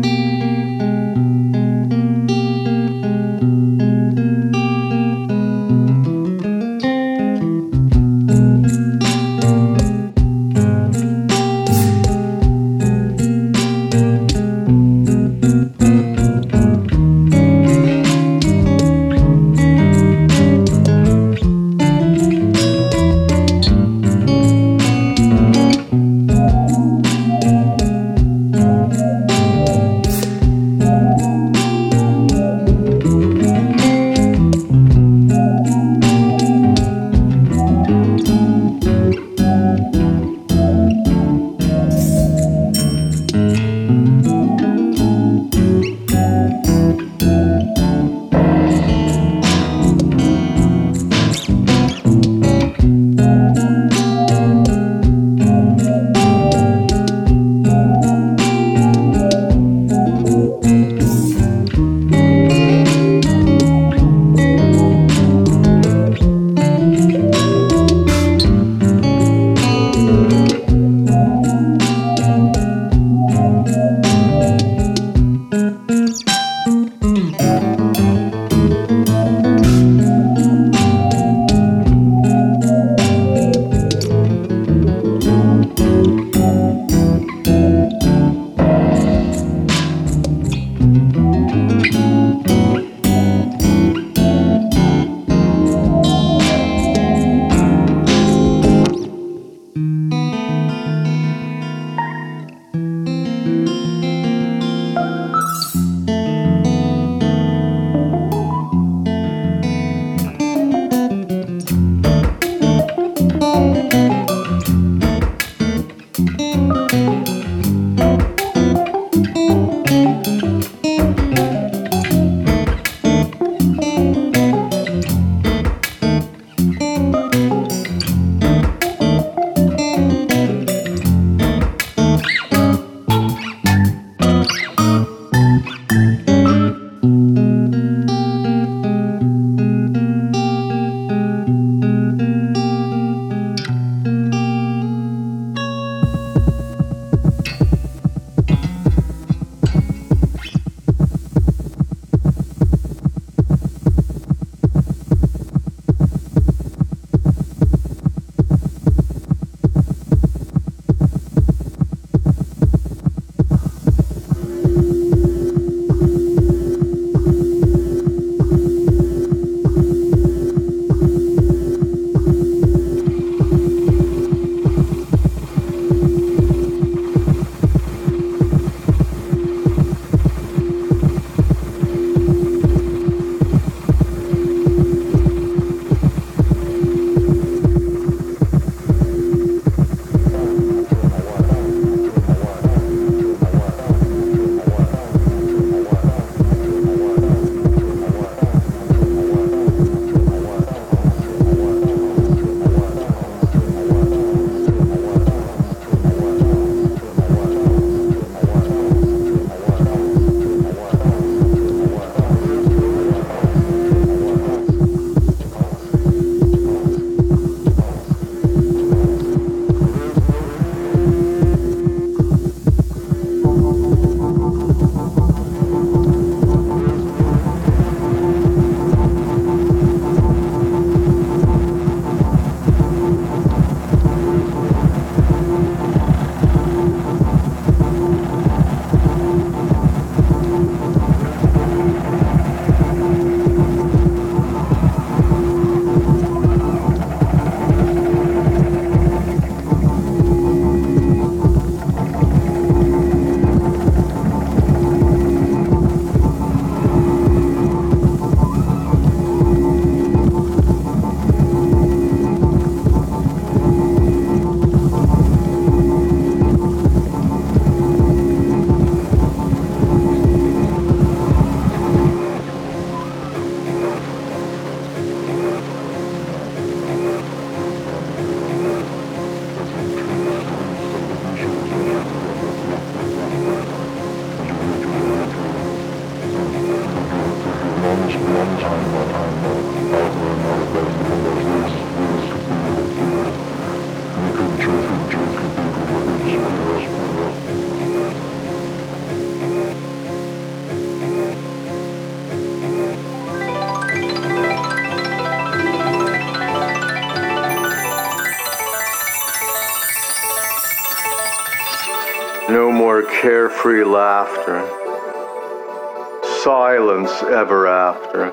Ever 317.23 317.67
after. 317.67 318.31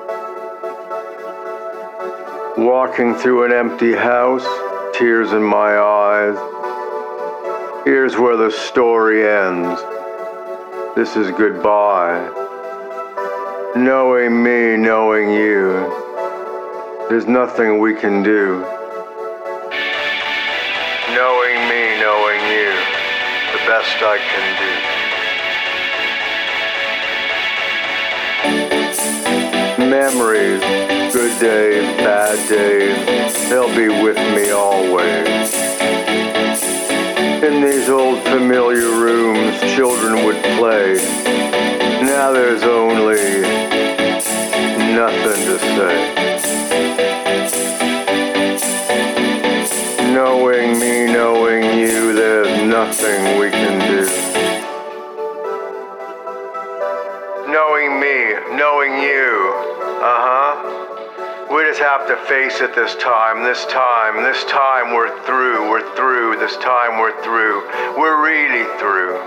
Walking 2.57 3.13
through 3.15 3.45
an 3.45 3.53
empty 3.53 3.93
house, 3.93 4.45
tears 4.93 5.31
in 5.31 5.43
my 5.43 5.77
eyes. 5.77 6.37
Here's 7.85 8.17
where 8.17 8.35
the 8.35 8.51
story 8.51 9.25
ends. 9.25 9.79
This 10.95 11.15
is 11.15 11.31
goodbye. 11.37 12.19
Knowing 13.75 14.43
me, 14.43 14.75
knowing 14.75 15.29
you. 15.29 15.71
There's 17.09 17.27
nothing 17.27 17.79
we 17.79 17.93
can 17.93 18.23
do. 18.23 18.59
Knowing 21.15 21.59
me, 21.69 21.99
knowing 22.01 22.41
you. 22.51 22.73
The 23.53 23.61
best 23.65 24.01
I 24.01 24.17
can 24.19 24.93
do. 24.93 24.98
Memories, 30.11 30.61
good 31.13 31.39
days, 31.39 31.83
bad 31.97 32.49
days, 32.49 33.47
they'll 33.47 33.69
be 33.75 33.89
with 33.89 34.17
me 34.35 34.49
always. 34.49 35.53
In 37.43 37.61
these 37.61 37.89
old 37.89 38.23
familiar 38.23 38.89
rooms, 38.89 39.59
children 39.75 40.25
would 40.25 40.41
play. 40.57 40.95
Now 42.01 42.31
there's 42.31 42.63
only 42.63 43.41
nothing 44.95 45.45
to 45.45 45.59
say. 45.77 45.95
Knowing 50.11 50.79
me, 50.79 51.05
knowing 51.13 51.77
you, 51.77 52.13
there's 52.13 52.63
nothing 52.63 53.37
we 53.39 53.51
can 53.51 53.79
do. 53.87 54.07
Knowing 57.51 57.99
me, 57.99 58.57
knowing 58.57 59.03
you, 59.03 59.48
have 61.89 62.07
to 62.07 62.15
face 62.27 62.61
it 62.61 62.75
this 62.75 62.93
time, 62.97 63.43
this 63.43 63.65
time, 63.65 64.21
this 64.21 64.43
time 64.43 64.93
we're 64.93 65.09
through, 65.25 65.67
we're 65.71 65.95
through, 65.95 66.37
this 66.37 66.55
time 66.57 66.99
we're 66.99 67.19
through, 67.23 67.67
we're 67.97 68.23
really 68.23 68.63
through. 68.77 69.17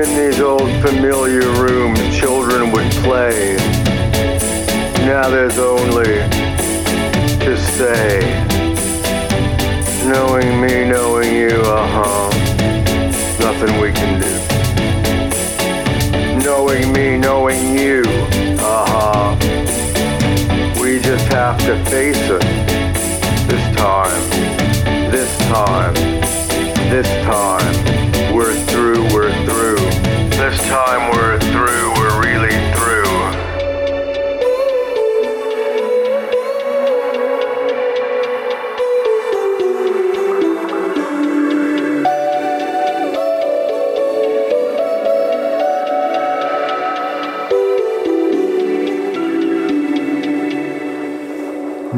In 0.00 0.08
these 0.16 0.38
old 0.40 0.70
familiar 0.86 1.50
rooms, 1.60 1.98
children 2.16 2.70
would 2.70 2.88
play. 3.02 3.56
Now 5.04 5.28
there's 5.28 5.58
only 5.58 6.22
to 7.44 7.56
say, 7.58 8.20
knowing 10.06 10.60
me, 10.60 10.84
knowing 10.84 11.34
you, 11.34 11.60
uh 11.64 11.88
huh, 11.90 12.30
nothing 13.40 13.80
we 13.80 13.90
can 13.90 14.20
do. 14.20 14.42
Knowing 16.44 16.92
me, 16.92 17.16
knowing 17.16 17.78
you, 17.78 18.02
have 21.42 21.58
to 21.58 21.74
face 21.90 22.30
it. 22.30 22.40
This 23.48 23.76
time, 23.76 24.30
this 25.10 25.38
time, 25.48 25.92
this 26.88 27.08
time, 27.24 28.32
we're 28.32 28.52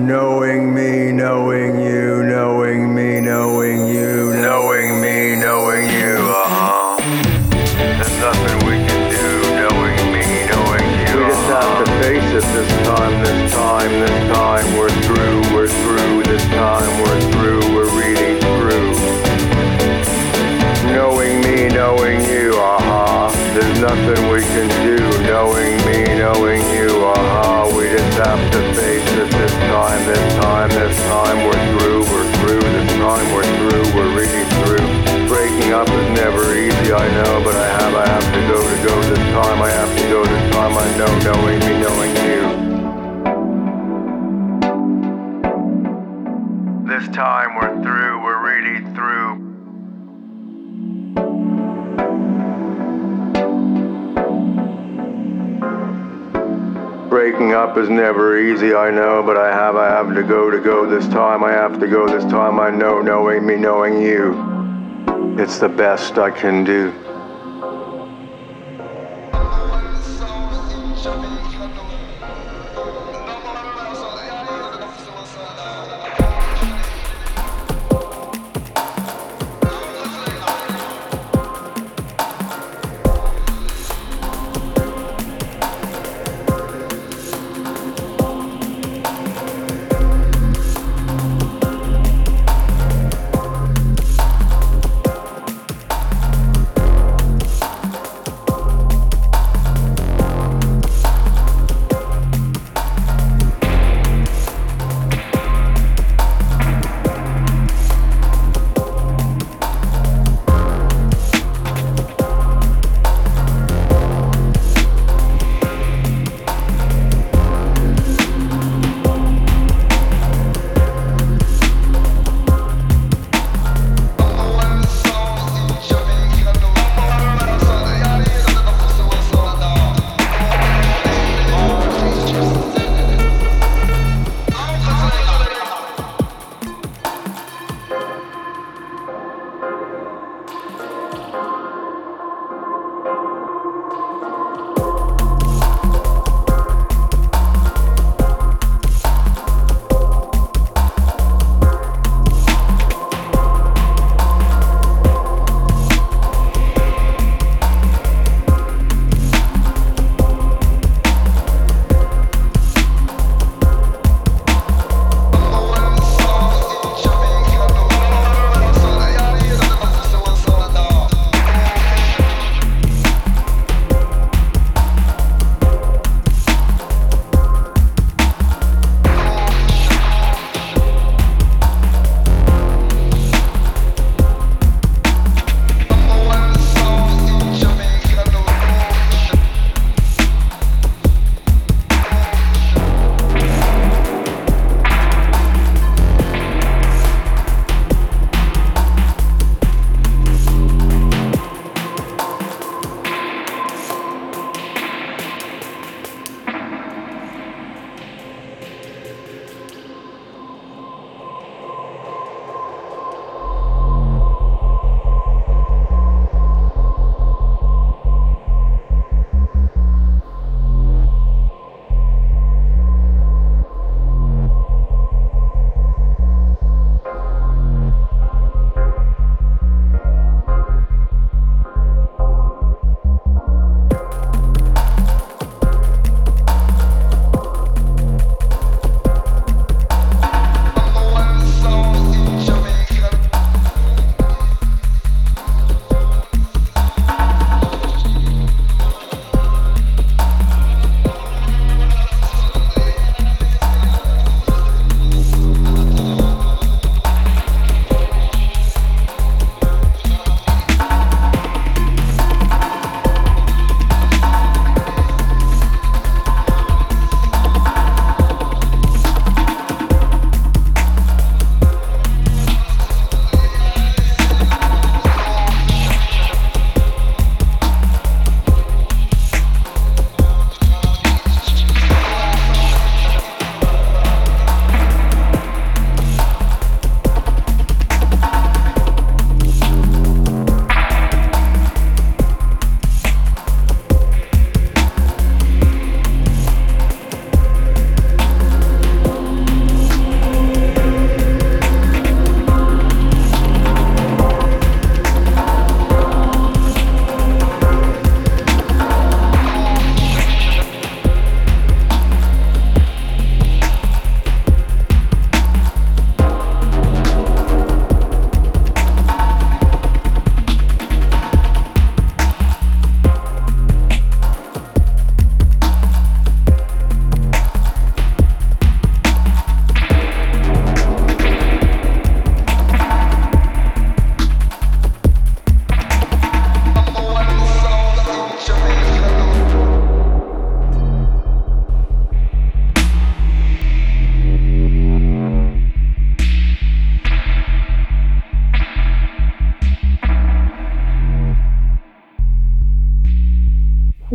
Knowing 0.04 0.74
me, 0.74 1.12
knowing 1.12 1.80
you, 1.80 2.22
knowing 2.24 2.94
me, 2.94 3.22
knowing 3.22 3.86
you, 3.86 4.34
knowing 4.34 5.00
me, 5.00 5.34
knowing 5.34 5.88
you, 5.88 6.18
uh-huh. 6.20 7.00
There's 7.78 8.18
nothing 8.20 8.58
we 8.68 8.84
can 8.84 9.00
do, 9.08 9.26
knowing 9.64 9.96
me, 10.12 10.44
knowing 10.52 10.90
you. 11.08 11.24
We 11.24 11.32
just 11.32 11.46
have 11.48 11.86
to 11.86 11.90
face 12.02 12.30
it 12.36 12.44
this 12.52 12.70
time, 12.84 13.14
this 13.24 13.54
time, 13.54 13.92
this 13.92 14.18
time. 14.36 14.76
We're 14.76 14.92
through, 15.08 15.40
we're 15.54 15.68
through, 15.68 16.22
this 16.24 16.44
time 16.52 16.90
we're 17.00 17.20
through, 17.32 17.62
we're 17.74 17.88
really 17.96 18.38
through. 18.60 18.92
Knowing 20.92 21.40
me, 21.40 21.68
knowing 21.68 22.20
you, 22.28 22.52
uh-huh. 22.52 23.32
There's 23.54 23.80
nothing 23.80 24.28
we 24.28 24.42
can 24.42 24.68
do, 24.68 24.83
I 36.96 37.08
know, 37.08 37.42
but 37.42 37.56
I 37.56 37.66
have, 37.66 37.92
I 37.92 38.06
have 38.06 38.22
to 38.34 38.40
go 38.46 38.62
to 38.62 38.76
go 38.86 39.02
this 39.02 39.18
time, 39.18 39.60
I 39.60 39.68
have 39.68 39.98
to 39.98 40.08
go 40.08 40.24
this 40.24 40.52
time, 40.54 40.78
I 40.78 40.96
know, 40.96 41.18
knowing 41.24 41.58
me, 41.58 41.78
knowing 41.82 42.14
you. 42.22 42.40
This 46.86 47.08
time 47.08 47.56
we're 47.56 47.82
through, 47.82 48.22
we're 48.22 48.42
really 48.46 48.84
through. 48.94 49.40
Breaking 57.08 57.54
up 57.54 57.76
is 57.76 57.88
never 57.88 58.38
easy, 58.38 58.72
I 58.72 58.92
know, 58.92 59.20
but 59.20 59.36
I 59.36 59.52
have, 59.52 59.74
I 59.74 59.88
have 59.88 60.14
to 60.14 60.22
go 60.22 60.48
to 60.48 60.60
go 60.60 60.86
this 60.88 61.08
time, 61.08 61.42
I 61.42 61.50
have 61.50 61.80
to 61.80 61.88
go 61.88 62.06
this 62.06 62.24
time, 62.30 62.60
I 62.60 62.70
know, 62.70 63.02
knowing 63.02 63.44
me, 63.44 63.56
knowing 63.56 64.00
you. 64.00 64.53
It's 65.36 65.58
the 65.58 65.68
best 65.68 66.16
I 66.16 66.30
can 66.30 66.62
do. 66.62 66.92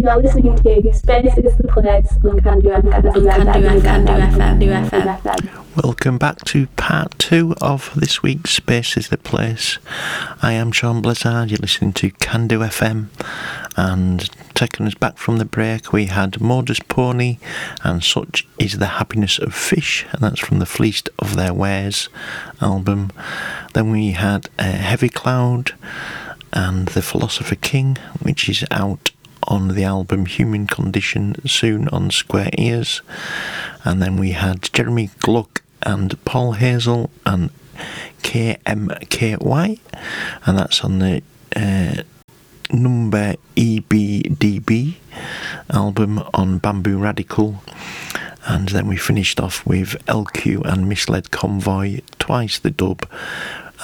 You're 0.10 0.24
listening 0.24 0.56
to 0.56 0.92
Space 0.92 1.38
is 1.38 1.56
the 1.58 1.68
Place 1.68 2.12
on 2.26 2.40
Cando 2.40 2.82
FM. 4.82 5.84
Welcome 5.84 6.18
back 6.18 6.44
to 6.46 6.66
part 6.66 7.20
two 7.20 7.54
of 7.62 7.92
this 7.96 8.24
week's 8.24 8.50
Space 8.50 8.98
is 8.98 9.10
the 9.10 9.20
Place. 9.20 9.78
I 10.42 10.54
am 10.54 10.72
Sean 10.72 11.04
Blizzard, 11.04 11.52
you're 11.52 11.60
listening 11.60 11.94
to 11.94 12.10
Cando 12.10 12.68
FM, 12.68 13.10
and 13.78 14.28
taking 14.56 14.88
us 14.88 14.96
back 14.96 15.20
from 15.20 15.38
the 15.38 15.46
break, 15.46 15.94
we 15.94 16.08
had 16.08 16.42
Modus 16.42 16.80
Pony 16.80 17.38
and 17.84 18.04
Such 18.04 18.48
is 18.58 18.80
the 18.80 18.88
Happiness 18.88 19.38
of 19.38 19.54
Fish, 19.54 20.08
and 20.12 20.24
that's 20.24 20.40
from 20.40 20.58
the 20.58 20.66
Fleeced 20.66 21.10
of 21.20 21.36
Their 21.36 21.54
Wares 21.54 22.10
album. 22.62 23.12
Then 23.76 23.92
we 23.92 24.14
had 24.14 24.50
uh, 24.58 24.64
Heavy 24.64 25.10
Cloud 25.10 25.76
and 26.52 26.88
The 26.88 27.04
Philosopher 27.04 27.54
King, 27.54 27.98
which 28.24 28.50
is 28.50 28.66
out 28.72 29.12
on 29.50 29.70
the 29.70 29.84
album 29.84 30.26
Human 30.26 30.68
Condition 30.68 31.36
soon 31.46 31.90
on 31.90 32.12
Square 32.12 32.52
Ears. 32.58 33.02
And 33.84 34.02
then 34.02 34.18
we 34.18 34.32
had 34.32 34.70
Jeremy 34.72 35.10
Gluck 35.20 35.64
and 35.82 36.24
Paul 36.24 36.54
Hazel 36.54 37.10
and 37.26 37.50
KMKY, 38.22 39.80
and 40.46 40.58
that's 40.58 40.84
on 40.84 41.00
the 41.00 41.24
uh, 41.56 42.04
number 42.72 43.36
EBDB 43.56 44.96
album 45.70 46.24
on 46.34 46.60
Bamboo 46.60 46.98
Radical. 46.98 47.64
And 48.46 48.70
then 48.70 48.88
we 48.88 48.98
finished 48.98 49.40
off 49.40 49.66
with 49.66 50.04
LQ 50.06 50.66
and 50.66 50.88
Misled 50.88 51.32
Convoy, 51.32 52.02
twice 52.18 52.58
the 52.58 52.72
dub, 52.72 53.08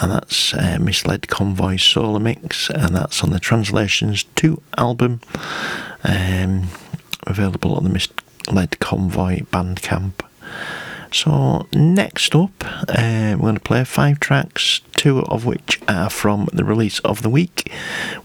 and 0.02 0.12
that's 0.12 0.54
uh, 0.54 0.78
Misled 0.80 1.28
Convoy 1.28 1.78
Solar 1.78 2.20
Mix, 2.20 2.70
and 2.70 2.96
that's 2.96 3.24
on 3.24 3.32
the 3.32 3.40
Translations 3.40 4.24
2 4.36 4.62
album, 4.78 5.22
um, 6.04 6.68
available 7.24 7.76
on 7.76 7.84
the 7.84 7.90
Misled 7.90 8.80
Convoy 8.80 9.42
Bandcamp. 9.52 10.14
So, 11.12 11.66
next 11.72 12.36
up, 12.36 12.52
uh, 12.90 13.38
we're 13.38 13.38
going 13.38 13.56
to 13.56 13.62
play 13.62 13.86
five 13.86 14.20
tracks, 14.20 14.82
two 14.98 15.20
of 15.20 15.46
which 15.46 15.80
are 15.88 16.10
from 16.10 16.50
the 16.52 16.66
release 16.66 17.00
of 17.00 17.22
the 17.22 17.30
week, 17.30 17.72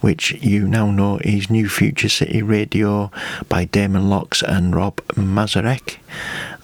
which 0.00 0.32
you 0.42 0.66
now 0.66 0.90
know 0.90 1.18
is 1.18 1.48
New 1.50 1.68
Future 1.68 2.08
City 2.08 2.42
Radio 2.42 3.12
by 3.48 3.64
Damon 3.66 4.10
Locks 4.10 4.42
and 4.42 4.74
Rob 4.74 4.96
Mazurek. 5.14 5.98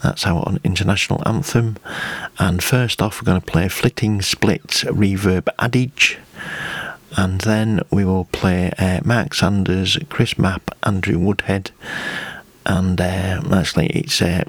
That's 0.03 0.25
our 0.25 0.57
international 0.63 1.21
anthem. 1.25 1.77
And 2.39 2.63
first 2.63 3.01
off, 3.01 3.21
we're 3.21 3.25
going 3.25 3.41
to 3.41 3.51
play 3.51 3.67
Flitting 3.67 4.21
Splits 4.21 4.83
Reverb 4.83 5.47
Adage 5.59 6.19
and 7.15 7.41
then 7.41 7.81
we 7.89 8.05
will 8.05 8.25
play 8.25 8.71
uh, 8.77 8.99
Mark 9.03 9.33
Sanders, 9.33 9.97
Chris 10.09 10.37
Mapp, 10.37 10.75
Andrew 10.83 11.17
Woodhead, 11.17 11.71
and 12.65 12.99
uh, 12.99 13.41
actually 13.51 13.87
it's 13.87 14.21
a 14.21 14.43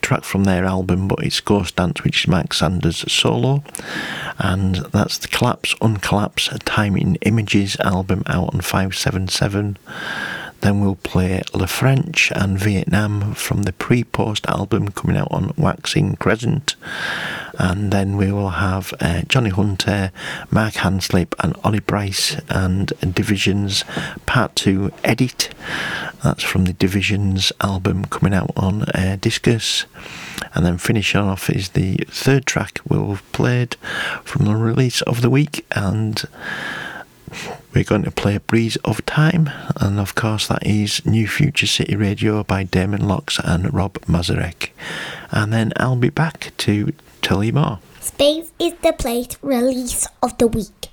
track 0.00 0.24
from 0.24 0.44
their 0.44 0.64
album, 0.64 1.08
but 1.08 1.24
it's 1.24 1.40
Ghost 1.40 1.76
Dance, 1.76 2.04
which 2.04 2.24
is 2.24 2.28
Mark 2.28 2.54
Sanders' 2.54 3.10
solo, 3.12 3.64
and 4.38 4.76
that's 4.76 5.18
the 5.18 5.28
Collapse 5.28 5.74
Uncollapse 5.74 6.56
Time 6.64 6.96
in 6.96 7.16
Images 7.16 7.76
album 7.80 8.22
out 8.26 8.54
on 8.54 8.60
577. 8.60 9.76
Then 10.64 10.80
we'll 10.80 10.94
play 10.94 11.42
Le 11.52 11.66
French 11.66 12.32
and 12.34 12.58
Vietnam 12.58 13.34
from 13.34 13.64
the 13.64 13.72
pre 13.74 14.02
post 14.02 14.46
album 14.46 14.88
coming 14.92 15.14
out 15.14 15.28
on 15.30 15.52
Waxing 15.58 16.16
Crescent. 16.16 16.74
And 17.58 17.92
then 17.92 18.16
we 18.16 18.32
will 18.32 18.48
have 18.48 18.94
uh, 18.98 19.24
Johnny 19.28 19.50
Hunter, 19.50 20.10
Mark 20.50 20.72
Hanslip, 20.76 21.34
and 21.40 21.54
Ollie 21.62 21.80
Bryce 21.80 22.40
and 22.48 22.94
Divisions 23.14 23.84
Part 24.24 24.56
2 24.56 24.90
Edit. 25.04 25.50
That's 26.22 26.42
from 26.42 26.64
the 26.64 26.72
Divisions 26.72 27.52
album 27.60 28.06
coming 28.06 28.32
out 28.32 28.52
on 28.56 28.84
uh, 28.84 29.18
Discus. 29.20 29.84
And 30.54 30.64
then 30.64 30.78
finishing 30.78 31.20
off 31.20 31.50
is 31.50 31.68
the 31.70 31.96
third 32.08 32.46
track 32.46 32.80
we've 32.88 33.22
played 33.32 33.74
from 34.24 34.46
the 34.46 34.56
release 34.56 35.02
of 35.02 35.20
the 35.20 35.28
week. 35.28 35.66
And 35.72 36.24
we're 37.74 37.84
going 37.84 38.02
to 38.04 38.10
play 38.10 38.34
a 38.34 38.40
Breeze 38.40 38.76
of 38.84 39.04
Time, 39.06 39.50
and 39.80 39.98
of 39.98 40.14
course, 40.14 40.46
that 40.48 40.66
is 40.66 41.04
New 41.04 41.26
Future 41.26 41.66
City 41.66 41.96
Radio 41.96 42.42
by 42.44 42.64
Damon 42.64 43.06
Locks 43.06 43.38
and 43.42 43.72
Rob 43.72 43.94
Mazurek. 44.06 44.70
And 45.30 45.52
then 45.52 45.72
I'll 45.76 45.96
be 45.96 46.10
back 46.10 46.52
to 46.58 46.92
tell 47.22 47.42
you 47.42 47.52
more. 47.52 47.78
Space 48.00 48.52
is 48.58 48.74
the 48.82 48.92
place 48.92 49.36
release 49.42 50.06
of 50.22 50.36
the 50.38 50.46
week. 50.46 50.90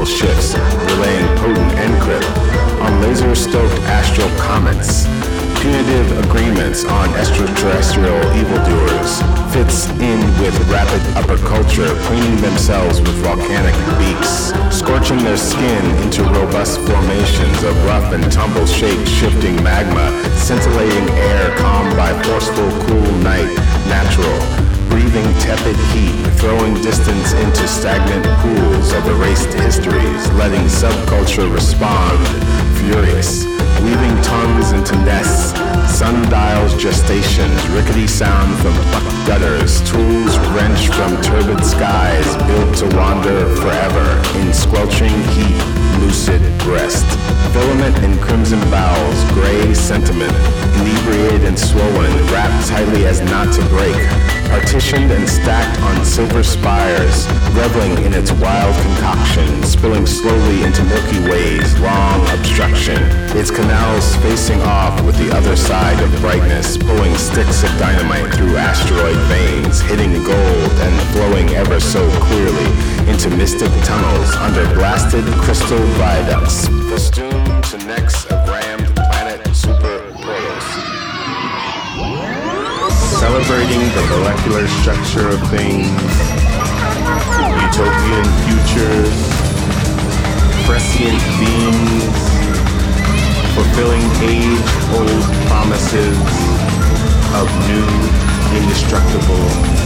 Astronomical 0.00 0.04
shifts, 0.06 0.54
relaying 0.94 1.26
potent 1.38 1.72
encrypt 1.78 2.80
on 2.80 3.00
laser-stoked 3.02 3.78
astral 3.84 4.28
comets. 4.38 5.06
punitive 5.60 6.24
agreements 6.24 6.84
on 6.84 7.12
extraterrestrial 7.16 8.16
evildoers 8.32 9.20
fits 9.52 9.90
in 10.00 10.18
with 10.40 10.56
rapid 10.70 11.02
upper 11.16 11.36
culture 11.44 11.92
cleaning 12.06 12.40
themselves 12.40 12.98
with 13.00 13.14
volcanic 13.20 13.74
beaks, 13.98 14.52
scorching 14.74 15.18
their 15.18 15.36
skin 15.36 15.84
into 16.02 16.22
robust 16.32 16.80
formations 16.80 17.62
of 17.62 17.76
rough 17.84 18.12
and 18.14 18.24
tumble 18.32 18.64
shaped 18.64 19.06
shifting 19.06 19.62
magma, 19.62 20.08
scintillating 20.38 21.08
air 21.10 21.54
calmed 21.58 21.94
by 21.96 22.10
forceful 22.22 22.70
cool 22.86 23.12
night, 23.20 23.52
natural, 23.86 24.69
breathing 24.90 25.32
tepid 25.38 25.76
heat, 25.94 26.18
throwing 26.34 26.74
distance 26.82 27.32
into 27.32 27.66
stagnant 27.66 28.26
pools 28.42 28.92
of 28.92 29.06
erased 29.06 29.52
histories, 29.54 30.22
letting 30.34 30.66
subculture 30.66 31.46
respond, 31.52 32.18
furious, 32.76 33.46
weaving 33.82 34.16
tongues 34.22 34.72
into 34.72 34.94
nests, 35.06 35.54
sundials 35.96 36.74
gestations, 36.74 37.58
rickety 37.74 38.06
sound 38.06 38.50
from 38.58 38.74
gutters, 39.26 39.80
tools 39.88 40.36
wrenched 40.52 40.92
from 40.94 41.14
turbid 41.22 41.64
skies, 41.64 42.28
built 42.46 42.76
to 42.76 42.86
wander 42.96 43.46
forever 43.56 44.06
in 44.40 44.52
squelching 44.52 45.16
heat, 45.34 45.60
lucid 46.02 46.42
breast. 46.60 47.06
Filament 47.52 47.96
in 48.04 48.18
crimson 48.18 48.60
bowels, 48.70 49.24
gray 49.32 49.72
sentiment, 49.74 50.34
inebriated 50.78 51.44
and 51.44 51.58
swollen, 51.58 52.12
wrapped 52.32 52.68
tightly 52.68 53.06
as 53.06 53.20
not 53.22 53.52
to 53.52 53.62
break, 53.68 54.39
partitioned 54.50 55.12
and 55.12 55.28
stacked 55.28 55.80
on 55.80 56.04
silver 56.04 56.42
spires, 56.42 57.26
reveling 57.54 58.04
in 58.04 58.12
its 58.12 58.32
wild 58.32 58.74
concoction, 58.82 59.62
spilling 59.62 60.06
slowly 60.06 60.64
into 60.64 60.82
Milky 60.84 61.20
Way's 61.30 61.78
long 61.78 62.20
obstruction, 62.36 62.98
its 63.38 63.50
canals 63.50 64.16
facing 64.16 64.60
off 64.62 65.00
with 65.04 65.16
the 65.18 65.30
other 65.34 65.54
side 65.56 66.02
of 66.02 66.10
brightness, 66.20 66.76
pulling 66.76 67.14
sticks 67.16 67.62
of 67.62 67.70
dynamite 67.78 68.34
through 68.34 68.56
asteroid 68.56 69.16
veins, 69.30 69.80
hitting 69.80 70.12
gold 70.24 70.72
and 70.82 70.94
flowing 71.14 71.48
ever 71.50 71.78
so 71.78 72.02
clearly 72.18 72.70
into 73.08 73.30
mystic 73.30 73.70
tunnels 73.84 74.34
under 74.36 74.66
blasted 74.74 75.24
crystal 75.42 75.78
viaducts, 75.94 76.66
festooned 76.90 77.64
to 77.64 77.78
necks 77.86 78.24
of 78.26 78.49
celebrating 83.20 83.80
the 83.80 84.06
molecular 84.16 84.66
structure 84.80 85.28
of 85.28 85.38
things, 85.50 85.86
utopian 87.60 88.24
futures, 88.48 89.16
prescient 90.64 91.20
beings, 91.36 92.16
fulfilling 93.54 94.00
age-old 94.24 95.22
promises 95.48 96.16
of 97.36 97.46
new, 97.68 98.58
indestructible 98.58 99.79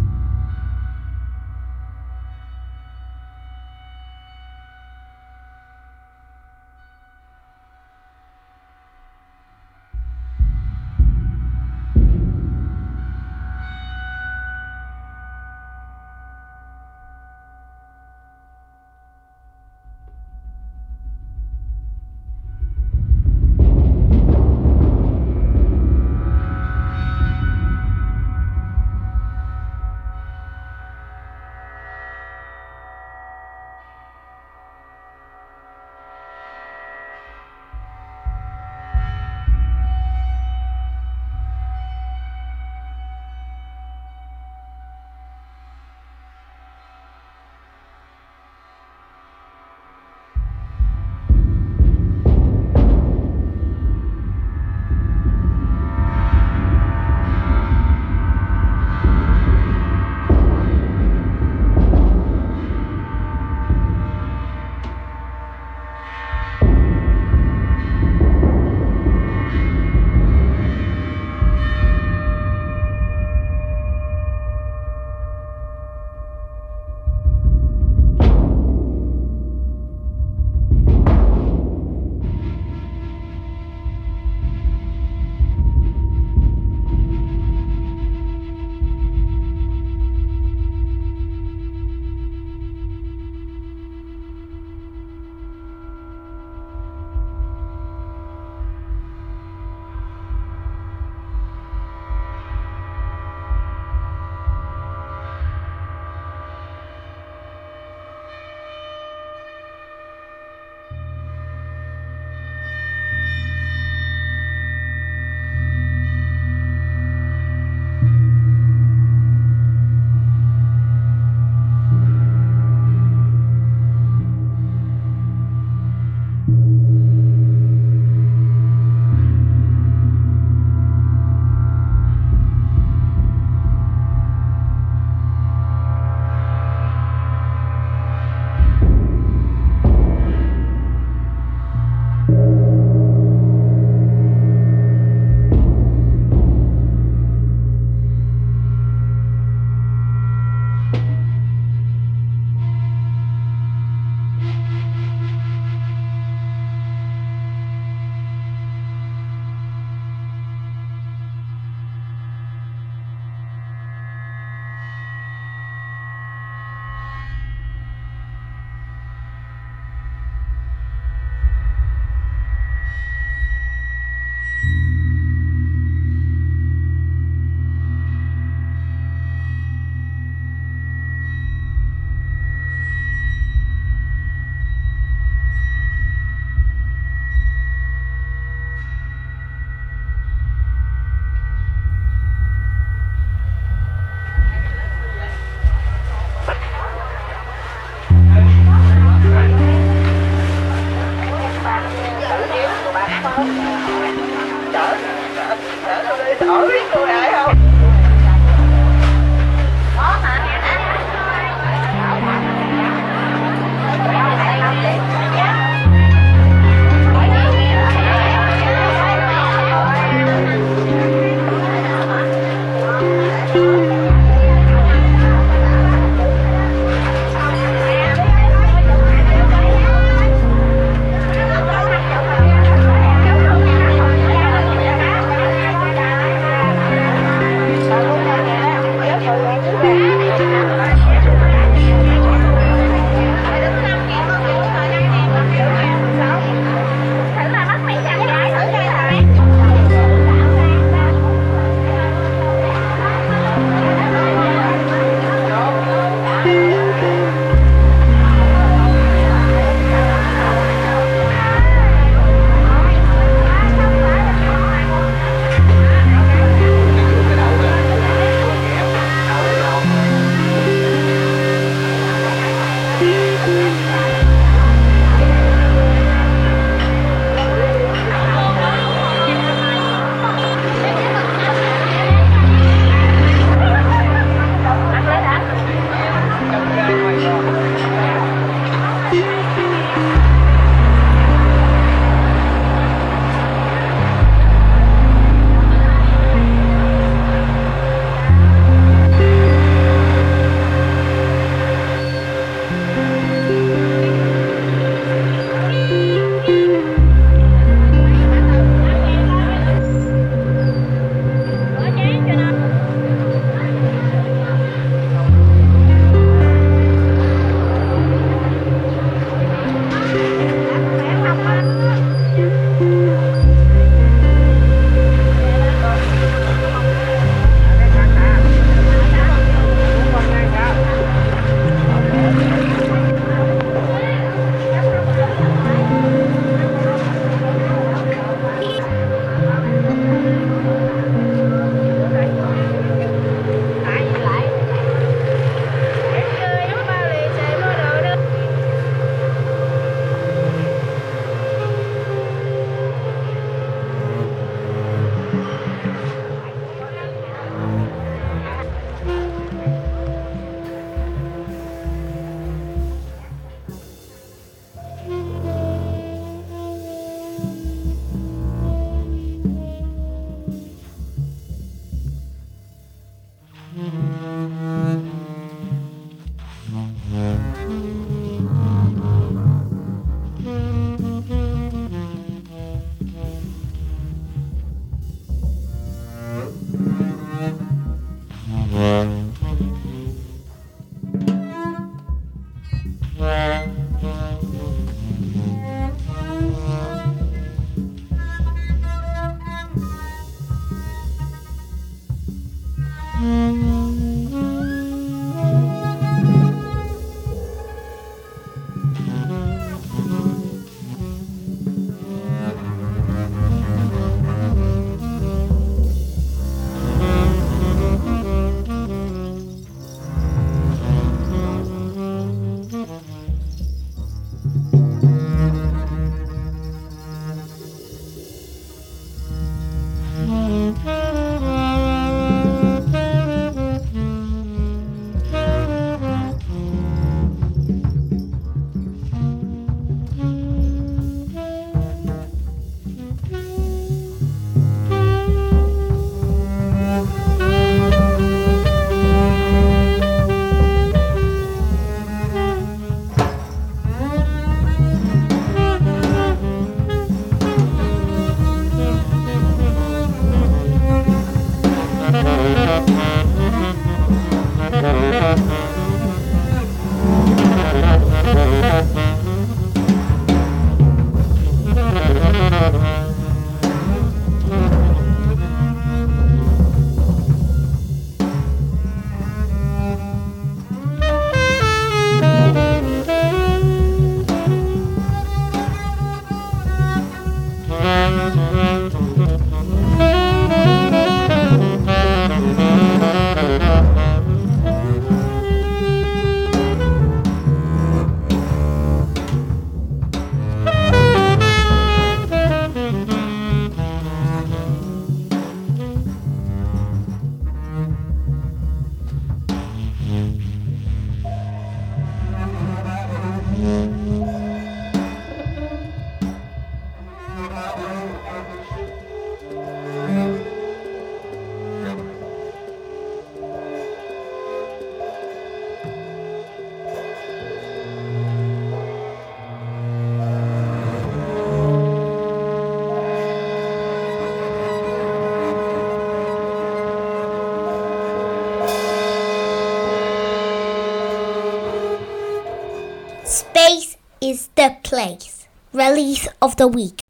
of 546.45 546.57
the 546.57 546.69
week. 546.69 547.04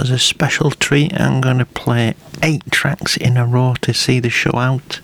As 0.00 0.10
a 0.10 0.18
special 0.18 0.70
treat, 0.70 1.18
I'm 1.18 1.40
going 1.40 1.58
to 1.58 1.66
play 1.66 2.14
eight 2.42 2.70
tracks 2.70 3.16
in 3.16 3.36
a 3.36 3.46
row 3.46 3.74
to 3.82 3.92
see 3.92 4.18
the 4.18 4.30
show 4.30 4.56
out. 4.56 5.00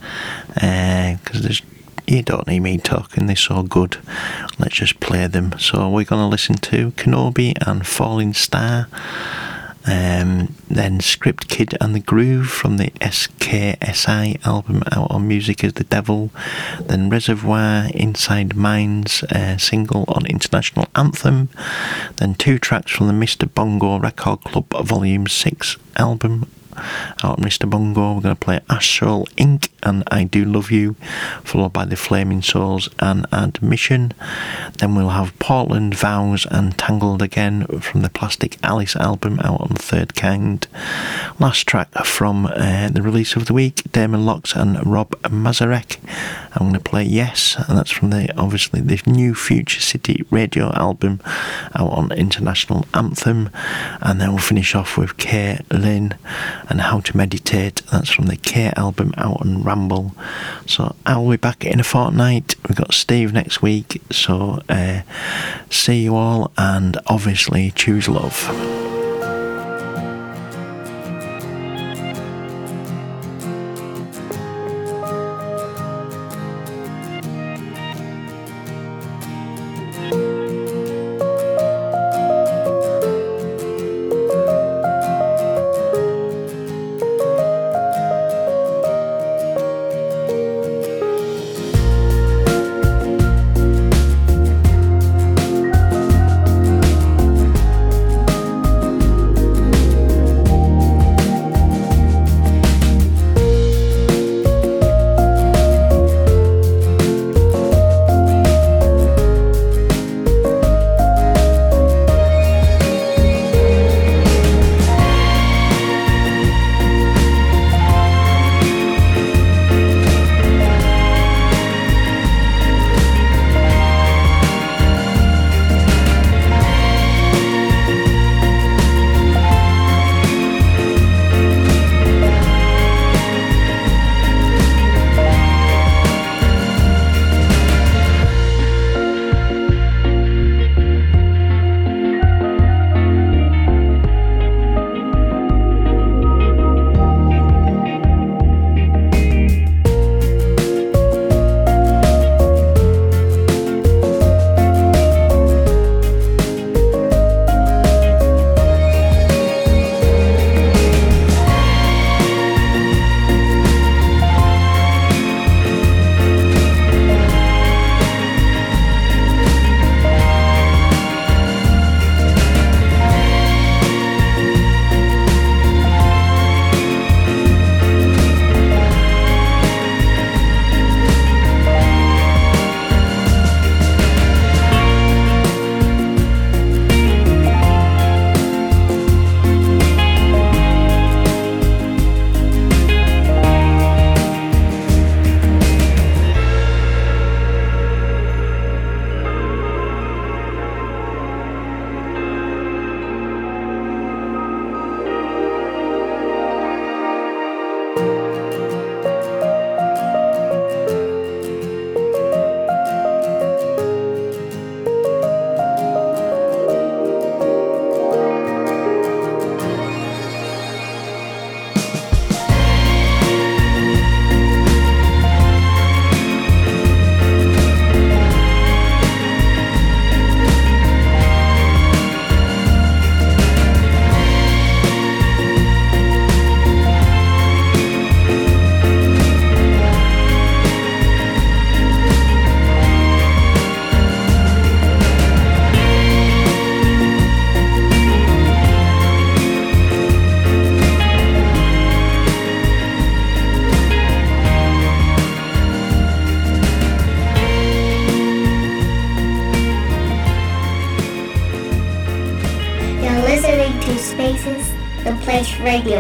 Because 0.55 1.43
there's 1.43 1.63
you 2.07 2.23
don't 2.23 2.47
need 2.47 2.61
me 2.61 2.79
talking, 2.79 3.27
they're 3.27 3.35
so 3.35 3.65
good. 3.65 3.99
Let's 4.61 4.77
just 4.77 5.01
play 5.01 5.27
them. 5.27 5.55
So, 5.59 5.91
we're 5.91 6.05
going 6.05 6.23
to 6.23 6.29
listen 6.29 6.55
to 6.57 6.93
Kenobi 6.93 7.55
and 7.67 7.85
Falling 7.85 8.33
Star. 8.33 8.87
Um, 9.89 10.55
then 10.69 10.99
Script 11.01 11.49
Kid 11.49 11.77
and 11.81 11.95
the 11.95 12.01
Groove 12.01 12.49
from 12.49 12.77
the 12.77 12.91
SKSI 13.01 14.45
album 14.45 14.83
out 14.91 15.13
on 15.13 15.29
Music 15.29 15.63
is 15.63 15.75
the 15.75 15.85
Devil. 15.85 16.31
Then 16.81 17.09
Reservoir 17.09 17.89
Inside 17.95 18.57
Minds 18.57 19.23
uh, 19.25 19.59
single 19.59 20.05
on 20.09 20.27
International 20.27 20.89
Anthem. 20.97 21.51
Then 22.19 22.35
two 22.35 22.59
tracks 22.59 22.93
from 22.93 23.07
the 23.07 23.13
Mr. 23.13 23.53
Bongo 23.53 23.99
Record 23.99 24.41
Club 24.45 24.71
Volume 24.87 25.27
6 25.27 25.77
album 25.97 26.51
out 27.23 27.41
Mr. 27.41 27.69
Bongo. 27.69 28.15
We're 28.15 28.21
going 28.23 28.35
to 28.37 28.41
play 28.41 28.61
Astral 28.69 29.27
Inc. 29.37 29.69
and 29.83 30.03
I 30.09 30.25
Do 30.25 30.45
Love 30.45 30.71
You, 30.71 30.95
followed 31.45 31.73
by 31.73 31.85
The 31.85 31.97
Flaming 31.97 32.43
Souls 32.43 32.89
and 32.99 33.27
Admission. 33.33 34.13
Then 34.79 34.95
we'll 34.95 35.11
have 35.11 35.39
Portland 35.39 35.95
Vows 35.95 36.47
and 36.51 36.77
Tangled 36.77 37.23
Again 37.23 37.67
from 37.81 38.03
the 38.03 38.11
Plastic 38.11 38.59
Alice 38.63 38.97
album 38.97 39.41
out 39.41 39.61
on 39.61 39.69
Third 39.71 40.15
Kind. 40.15 40.67
Last 41.39 41.67
track 41.67 41.93
from 42.05 42.47
uh, 42.47 42.89
the 42.89 43.03
release 43.03 43.37
of 43.37 43.47
the 43.47 43.55
week, 43.55 43.83
Damon 43.93 44.27
Locks 44.27 44.55
and 44.55 44.85
Rob 44.87 45.11
Mazurek. 45.23 45.99
I'm 46.53 46.69
going 46.69 46.75
to 46.75 46.81
play 46.81 47.05
Yes, 47.05 47.57
and 47.69 47.77
that's 47.79 47.91
from 47.91 48.11
the 48.11 48.33
obviously 48.37 48.81
the 48.81 49.01
new 49.07 49.35
Future 49.35 49.81
City 49.81 50.25
radio 50.31 50.73
album 50.73 51.21
out 51.79 51.93
on 51.93 52.13
International 52.13 52.85
Anthem. 52.95 53.51
And 54.01 54.21
then 54.21 54.31
we'll 54.31 54.39
finish 54.39 54.75
off 54.75 54.97
with 54.97 55.17
Care 55.17 55.61
Lynn 55.71 56.17
and 56.69 56.81
How 56.81 57.01
to 57.01 57.17
Meditate. 57.17 57.83
That's 57.93 58.11
from 58.11 58.27
the 58.27 58.37
Care 58.37 58.73
album 58.77 59.13
out 59.17 59.41
on 59.41 59.63
Ramble. 59.63 60.15
So 60.67 60.95
I'll 61.05 61.31
be 61.31 61.37
back 61.37 61.65
in 61.65 61.81
a 61.81 61.85
fortnight. 61.85 62.57
We've 62.69 62.77
got 62.77 62.95
Steve 62.95 63.33
next 63.33 63.63
week. 63.63 64.03
So 64.11 64.61
uh, 64.69 65.03
see 65.71 66.05
you 66.05 66.15
all, 66.15 66.53
and 66.57 66.99
obviously 67.07 67.71
choose 67.73 68.09
love. 68.09 68.86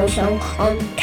Place 0.06 0.18
radio 0.18 0.36
show 0.38 0.95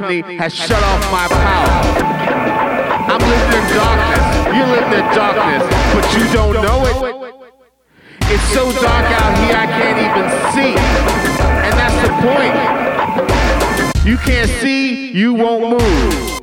company 0.00 0.36
has 0.38 0.54
shut 0.54 0.82
off 0.82 1.12
my 1.12 1.28
power. 1.28 1.68
I'm 3.12 3.20
living 3.20 3.52
in 3.60 3.66
darkness. 3.76 4.24
You're 4.56 4.66
living 4.66 4.96
in 4.98 5.06
darkness, 5.14 5.62
but 5.94 6.04
you 6.16 6.24
don't 6.32 6.56
know 6.62 6.78
it. 6.86 6.96
It's 8.32 8.48
so 8.54 8.72
dark 8.80 9.04
out 9.04 9.36
here, 9.38 9.56
I 9.56 9.66
can't 9.66 9.98
even 10.06 10.26
see. 10.54 10.74
And 11.66 11.74
that's 11.76 11.98
the 12.06 12.12
point. 12.24 12.56
You 14.06 14.16
can't 14.16 14.50
see, 14.62 15.12
you 15.12 15.34
won't 15.34 15.70
move. 15.70 16.40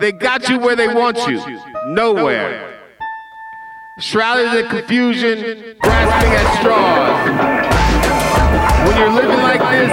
They 0.00 0.12
got 0.12 0.48
you 0.48 0.58
where 0.58 0.76
they 0.76 0.88
want 0.92 1.16
you. 1.28 1.40
Nowhere. 1.86 2.80
Shrouded 3.98 4.64
in 4.64 4.68
confusion, 4.68 5.76
grasping 5.80 6.32
at 6.32 6.60
straws. 6.60 7.11
When 8.92 9.00
you're 9.00 9.22
living 9.24 9.40
like 9.40 9.64
this, 9.72 9.88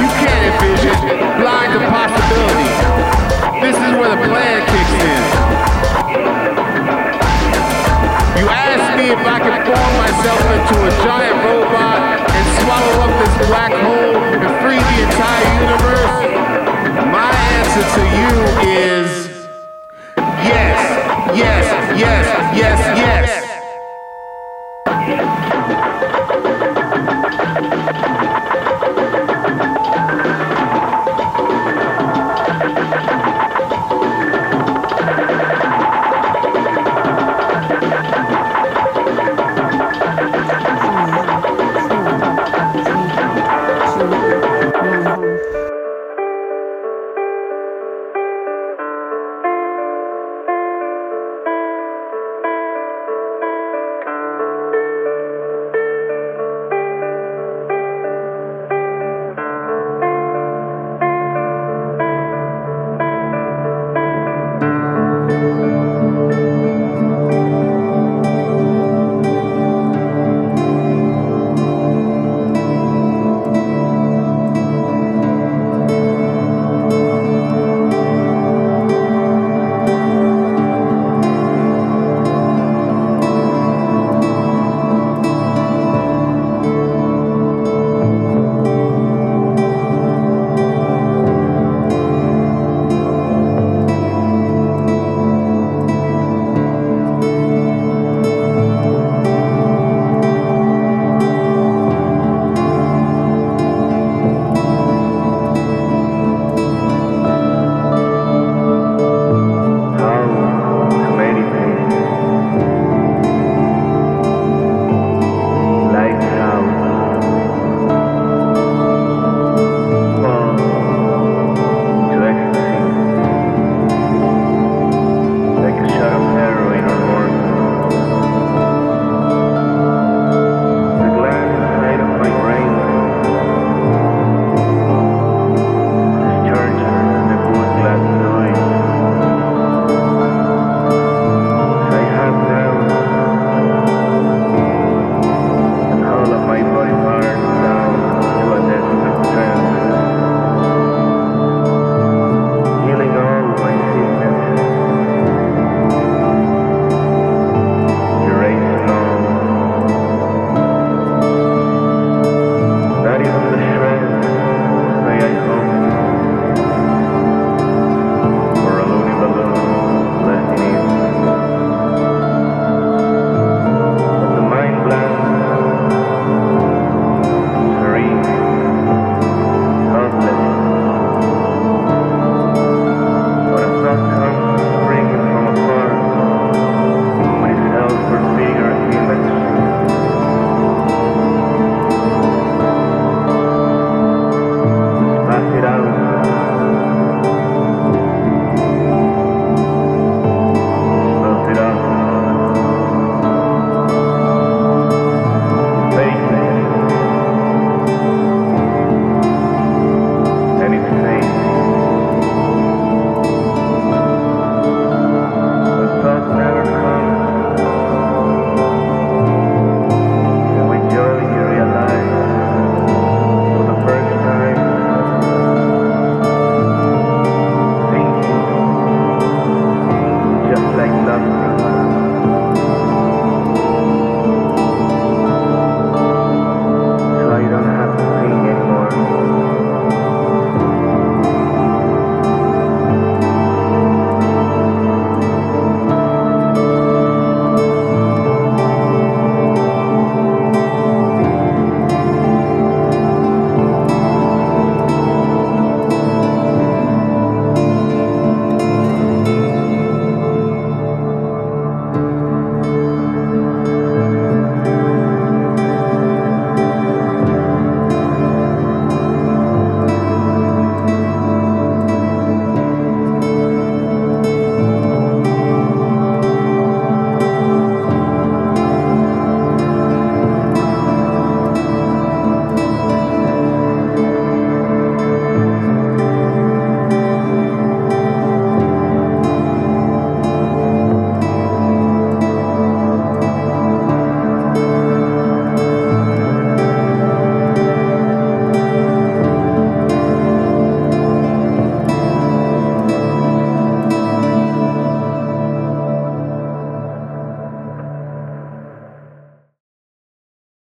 you 0.00 0.08
can't 0.24 0.56
envision, 0.56 0.96
blind 1.36 1.76
to 1.76 1.84
possibility. 1.84 2.72
This 3.60 3.76
is 3.76 3.92
where 4.00 4.08
the 4.08 4.24
plan 4.24 4.64
kicks 4.72 4.96
in. 5.04 5.22
You 8.40 8.48
ask 8.48 8.96
me 8.96 9.12
if 9.12 9.20
I 9.20 9.36
can 9.36 9.52
form 9.68 9.92
myself 10.00 10.40
into 10.48 10.76
a 10.80 10.92
giant 11.04 11.44
robot 11.44 12.24
and 12.32 12.44
swallow 12.56 13.04
up 13.04 13.12
this 13.20 13.34
black 13.48 13.72
hole 13.84 14.16
and 14.16 14.48
free 14.64 14.80
the 14.80 14.98
entire 15.12 15.44
universe? 15.68 16.16
My 17.12 17.36
answer 17.60 17.84
to 17.84 18.02
you 18.16 18.32
is 18.64 19.08
yes, 20.40 20.80
yes, 21.36 21.64
yes, 22.00 22.56
yes, 22.56 22.80
yes. 22.96 23.21